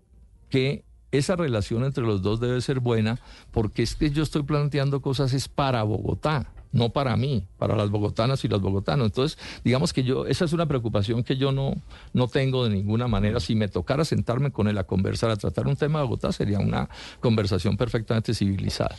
que 0.49 0.85
esa 1.13 1.37
relación 1.37 1.85
entre 1.85 2.05
los 2.05 2.23
dos 2.23 2.41
debe 2.41 2.61
ser 2.61 2.81
buena, 2.81 3.19
porque 3.51 3.83
es 3.83 3.95
que 3.95 4.11
yo 4.11 4.23
estoy 4.23 4.43
planteando 4.43 5.01
cosas 5.01 5.33
es 5.33 5.49
para 5.49 5.83
Bogotá, 5.83 6.51
no 6.73 6.91
para 6.91 7.17
mí, 7.17 7.47
para 7.57 7.77
las 7.77 7.91
bogotanas 7.91 8.45
y 8.45 8.49
los 8.49 8.61
bogotanos. 8.61 9.07
Entonces, 9.07 9.39
digamos 9.63 9.93
que 9.93 10.03
yo, 10.03 10.27
esa 10.27 10.45
es 10.45 10.53
una 10.53 10.67
preocupación 10.67 11.23
que 11.23 11.37
yo 11.37 11.53
no, 11.53 11.75
no 12.13 12.27
tengo 12.27 12.65
de 12.65 12.75
ninguna 12.75 13.07
manera. 13.07 13.39
Si 13.39 13.55
me 13.55 13.69
tocara 13.69 14.05
sentarme 14.05 14.51
con 14.51 14.67
él 14.67 14.77
a 14.77 14.85
conversar, 14.85 15.31
a 15.31 15.37
tratar 15.37 15.69
un 15.69 15.77
tema 15.77 16.01
de 16.01 16.07
Bogotá, 16.07 16.33
sería 16.33 16.59
una 16.59 16.89
conversación 17.21 17.77
perfectamente 17.77 18.35
civilizada. 18.35 18.97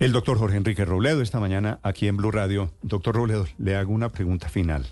El 0.00 0.12
doctor 0.12 0.38
Jorge 0.38 0.56
Enrique 0.56 0.84
Robledo, 0.84 1.22
esta 1.22 1.40
mañana 1.40 1.78
aquí 1.82 2.08
en 2.08 2.16
Blue 2.16 2.30
Radio. 2.30 2.72
Doctor 2.82 3.14
Robledo, 3.14 3.46
le 3.58 3.76
hago 3.76 3.92
una 3.92 4.10
pregunta 4.10 4.48
final. 4.48 4.86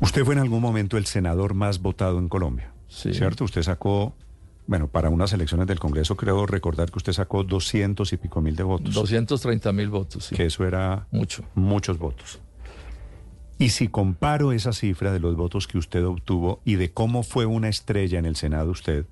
Usted 0.00 0.24
fue 0.24 0.34
en 0.34 0.40
algún 0.40 0.60
momento 0.60 0.96
el 0.96 1.06
senador 1.06 1.54
más 1.54 1.80
votado 1.80 2.18
en 2.18 2.28
Colombia, 2.28 2.72
¿cierto? 2.88 3.44
Usted 3.44 3.62
sacó 3.62 4.14
bueno, 4.66 4.88
para 4.88 5.10
unas 5.10 5.32
elecciones 5.32 5.66
del 5.66 5.78
Congreso 5.78 6.16
creo 6.16 6.46
recordar 6.46 6.90
que 6.90 6.98
usted 6.98 7.12
sacó 7.12 7.44
200 7.44 8.12
y 8.12 8.16
pico 8.16 8.40
mil 8.40 8.56
de 8.56 8.62
votos. 8.62 8.94
230 8.94 9.72
mil 9.72 9.88
votos, 9.88 10.26
sí. 10.26 10.36
Que 10.36 10.46
eso 10.46 10.64
era 10.64 11.06
mucho. 11.10 11.44
Muchos 11.54 11.98
votos. 11.98 12.40
Y 13.58 13.70
si 13.70 13.88
comparo 13.88 14.52
esa 14.52 14.72
cifra 14.72 15.12
de 15.12 15.20
los 15.20 15.36
votos 15.36 15.66
que 15.66 15.78
usted 15.78 16.04
obtuvo 16.04 16.60
y 16.64 16.76
de 16.76 16.92
cómo 16.92 17.22
fue 17.22 17.46
una 17.46 17.68
estrella 17.68 18.18
en 18.18 18.26
el 18.26 18.36
Senado 18.36 18.70
usted, 18.70 19.06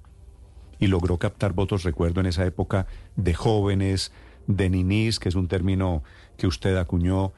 y 0.80 0.86
logró 0.86 1.18
captar 1.18 1.52
votos, 1.52 1.84
recuerdo 1.84 2.20
en 2.20 2.26
esa 2.26 2.44
época, 2.44 2.86
de 3.14 3.34
jóvenes, 3.34 4.12
de 4.46 4.70
ninis, 4.70 5.20
que 5.20 5.28
es 5.28 5.34
un 5.34 5.46
término 5.46 6.02
que 6.36 6.46
usted 6.46 6.76
acuñó, 6.76 7.32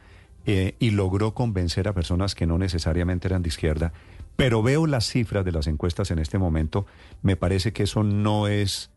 eh, 0.47 0.75
y 0.79 0.91
logró 0.91 1.35
convencer 1.35 1.89
a 1.89 1.93
personas 1.93 2.35
que 2.35 2.47
no 2.47 2.59
necesariamente 2.59 3.29
eran 3.29 3.43
de 3.43 3.49
izquierda, 3.49 3.93
pero 4.37 4.63
veo 4.63 4.87
las 4.87 5.07
cifras 5.07 5.45
de 5.45 5.53
las 5.53 5.67
encuestas 5.67 6.11
en 6.11 6.19
este 6.19 6.39
momento, 6.39 6.87
me 7.23 7.37
parece 7.37 7.73
que 7.73 7.85
eso 7.85 8.03
no 8.03 8.49
es 8.49 8.91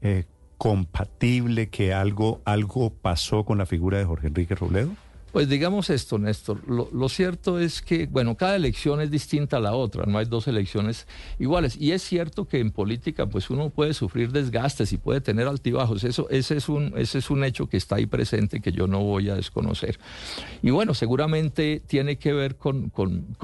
eh, 0.00 0.24
compatible, 0.58 1.70
que 1.70 1.94
algo, 1.94 2.40
algo 2.44 2.90
pasó 2.90 3.44
con 3.44 3.58
la 3.58 3.66
figura 3.66 3.98
de 3.98 4.04
Jorge 4.04 4.28
Enrique 4.28 4.54
Robledo. 4.54 4.90
Pues 5.32 5.48
digamos 5.48 5.90
esto, 5.90 6.18
Néstor. 6.18 6.60
Lo, 6.68 7.08
cierto 7.08 7.60
es 7.60 7.82
que, 7.82 8.06
bueno, 8.06 8.36
cada 8.36 8.56
elección 8.56 9.00
es 9.00 9.12
distinta 9.12 9.58
a 9.58 9.60
la 9.60 9.74
otra, 9.74 10.04
no 10.06 10.18
hay 10.18 10.26
dos 10.26 10.48
elecciones 10.48 11.06
iguales. 11.38 11.76
Y 11.76 11.92
es 11.92 12.02
cierto 12.02 12.48
que 12.48 12.58
en 12.58 12.72
política, 12.72 13.26
pues 13.26 13.48
uno 13.48 13.70
puede 13.70 13.94
sufrir 13.94 14.32
desgastes 14.32 14.92
y 14.92 14.98
puede 14.98 15.20
tener 15.20 15.46
altibajos. 15.46 16.02
Eso, 16.02 16.28
ese, 16.30 16.56
es 16.56 16.68
un, 16.68 16.94
ese 16.96 17.18
es 17.18 17.30
un 17.30 17.44
hecho 17.44 17.68
que 17.68 17.76
está 17.76 17.96
ahí 17.96 18.06
presente 18.06 18.60
que 18.60 18.72
yo 18.72 18.88
no 18.88 19.04
voy 19.04 19.30
a 19.30 19.36
desconocer. 19.36 20.00
Y 20.62 20.70
bueno, 20.70 20.94
seguramente 20.94 21.80
tiene 21.86 22.16
que 22.16 22.32
ver 22.32 22.56
con, 22.56 22.90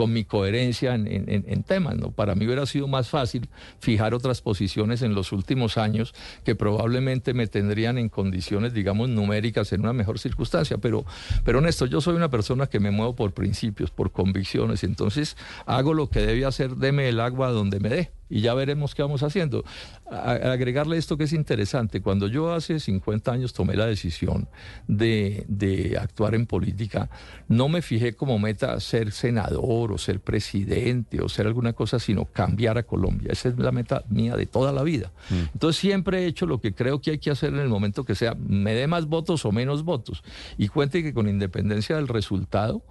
mi 0.09 0.25
coherencia 0.25 0.95
en, 0.95 1.07
en, 1.07 1.63
temas, 1.63 1.97
¿no? 1.97 2.11
Para 2.11 2.35
mí 2.35 2.47
hubiera 2.47 2.67
sido 2.67 2.89
más 2.89 3.09
fácil 3.09 3.49
fijar 3.79 4.15
otras 4.15 4.41
posiciones 4.41 5.03
en 5.03 5.15
los 5.15 5.33
últimos 5.33 5.79
años 5.79 6.15
que 6.45 6.55
probablemente 6.55 7.33
me 7.35 7.47
tendrían 7.47 7.99
en 7.99 8.09
condiciones, 8.09 8.73
digamos, 8.73 9.09
numéricas 9.09 9.73
en 9.73 9.83
una 9.83 9.93
mejor 9.93 10.19
circunstancia. 10.19 10.79
Pero, 10.79 11.05
pero 11.45 11.61
Néstor, 11.61 11.76
yo 11.85 12.01
soy 12.01 12.17
una 12.17 12.31
persona 12.31 12.67
que 12.67 12.81
me 12.81 12.91
muevo 12.91 13.15
por 13.15 13.35
principios, 13.35 13.91
por 13.91 14.11
convicciones, 14.11 14.85
entonces 14.85 15.37
hago 15.67 15.93
lo 15.93 16.09
que 16.09 16.21
debe 16.21 16.47
hacer, 16.47 16.77
deme 16.77 17.11
el 17.11 17.21
agua 17.21 17.51
donde 17.51 17.79
me 17.79 17.91
dé 17.91 18.16
y 18.29 18.41
ya 18.41 18.55
veremos 18.55 18.95
qué 18.95 19.03
vamos 19.03 19.23
haciendo. 19.23 19.65
agregarle 20.11 20.97
esto 20.97 21.17
que 21.17 21.25
es 21.25 21.33
interesante, 21.33 22.01
cuando 22.01 22.27
yo 22.29 22.53
hace 22.53 22.81
50 22.81 23.33
años 23.33 23.53
tomé 23.53 23.77
la 23.77 23.87
decisión 23.87 24.49
de, 24.89 25.45
de, 25.49 25.99
actuar 25.99 26.35
en 26.35 26.47
política, 26.47 27.09
no 27.49 27.69
me 27.69 27.83
fijé 27.83 28.15
como 28.15 28.39
meta 28.39 28.79
ser 28.81 29.13
senador 29.13 29.93
o 29.93 29.99
ser 29.99 30.21
presidente 30.21 31.21
o 31.21 31.29
ser 31.29 31.47
alguna 31.47 31.73
cosa, 31.73 31.99
sino 31.99 32.25
cambiar 32.25 32.79
a 32.79 32.83
Colombia. 32.83 33.33
Esa 33.33 33.49
es 33.49 33.59
la 33.59 33.73
meta 33.73 34.05
mía 34.09 34.37
de 34.37 34.47
toda 34.47 34.73
la 34.73 34.83
vida. 34.83 35.13
Mm. 35.31 35.55
Entonces 35.55 35.81
siempre 35.81 36.25
he 36.25 36.27
hecho 36.27 36.47
lo 36.47 36.61
que 36.61 36.75
creo 36.75 37.01
que 37.01 37.13
hay 37.13 37.19
que 37.19 37.31
hacer 37.31 37.53
en 37.53 37.61
el 37.61 37.69
momento 37.69 38.05
que 38.05 38.15
sea, 38.15 38.35
me 38.35 38.75
dé 38.75 38.87
más 38.87 39.07
votos 39.07 39.45
o 39.45 39.53
menos 39.53 39.85
votos. 39.85 40.23
Y 40.59 40.69
cuente 40.69 41.03
que 41.03 41.15
con 41.15 41.29
independencia 41.29 41.97
del 41.97 42.09
resultado, 42.09 42.83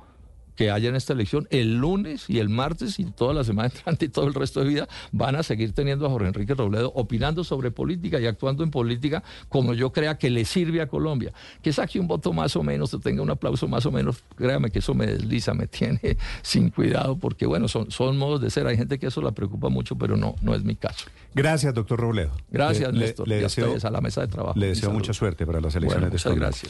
que 0.56 0.72
haya 0.72 0.90
en 0.90 0.96
esta 0.96 1.14
elección, 1.14 1.48
el 1.50 1.78
lunes 1.78 2.26
y 2.30 2.40
el 2.40 2.50
martes 2.50 3.00
y 3.00 3.06
toda 3.06 3.34
la 3.34 3.44
semana 3.44 3.70
entrante 3.74 4.06
y 4.06 4.10
todo 4.10 4.28
el 4.28 4.34
resto 4.34 4.62
de 4.62 4.68
vida 4.68 4.88
van 5.12 5.36
a 5.36 5.44
seguir 5.44 5.74
teniendo 5.74 6.06
a 6.06 6.10
Jorge 6.10 6.28
Enrique 6.28 6.54
Robledo 6.54 6.92
opinando 6.96 7.44
sobre 7.44 7.72
política 7.72 8.20
y 8.20 8.26
actuando 8.26 8.64
en 8.64 8.72
política 8.72 9.24
como 9.50 9.74
yo 9.74 9.92
crea 9.92 10.18
que 10.18 10.30
le 10.30 10.46
sirve 10.46 10.82
a 10.82 10.88
Colombia. 10.88 11.34
Que 11.62 11.74
saque 11.74 12.00
un 12.00 12.08
voto 12.08 12.34
más 12.34 12.56
o 12.56 12.64
menos, 12.64 12.92
que 12.92 12.98
tenga 12.98 13.22
un 13.22 13.30
aplauso 13.30 13.68
más 13.68 13.86
o 13.86 13.92
menos, 13.92 14.24
créame 14.36 14.72
que 14.72 14.80
eso 14.80 14.94
me 14.94 15.08
desliza, 15.08 15.54
me 15.54 15.68
tiene 15.76 16.18
sin 16.42 16.70
cuidado, 16.70 17.18
porque 17.18 17.46
bueno, 17.46 17.68
son, 17.68 17.92
son 17.92 18.18
modos 18.18 18.42
de 18.42 18.50
ser. 18.50 18.68
Hay 18.68 18.78
gente 18.78 19.00
que 19.00 19.08
eso 19.08 19.22
la 19.22 19.32
preocupa 19.32 19.70
mucho, 19.70 19.98
pero 19.98 20.18
no, 20.18 20.36
no 20.42 20.56
es 20.56 20.64
mi 20.64 20.76
caso. 20.76 21.06
Gracias, 21.34 21.74
doctor 21.74 22.00
Robledo. 22.00 22.32
Gracias, 22.50 22.94
Néstor. 22.94 23.28
Le, 23.28 23.42
deseo, 23.42 23.76
a 23.82 23.90
la 23.90 24.00
mesa 24.00 24.22
de 24.22 24.28
trabajo. 24.28 24.58
Le 24.58 24.68
deseo 24.68 24.92
mucha 24.92 25.14
suerte 25.14 25.46
para 25.46 25.60
las 25.60 25.76
elecciones 25.76 26.10
de 26.10 26.16
Muchas 26.16 26.36
gracias. 26.36 26.64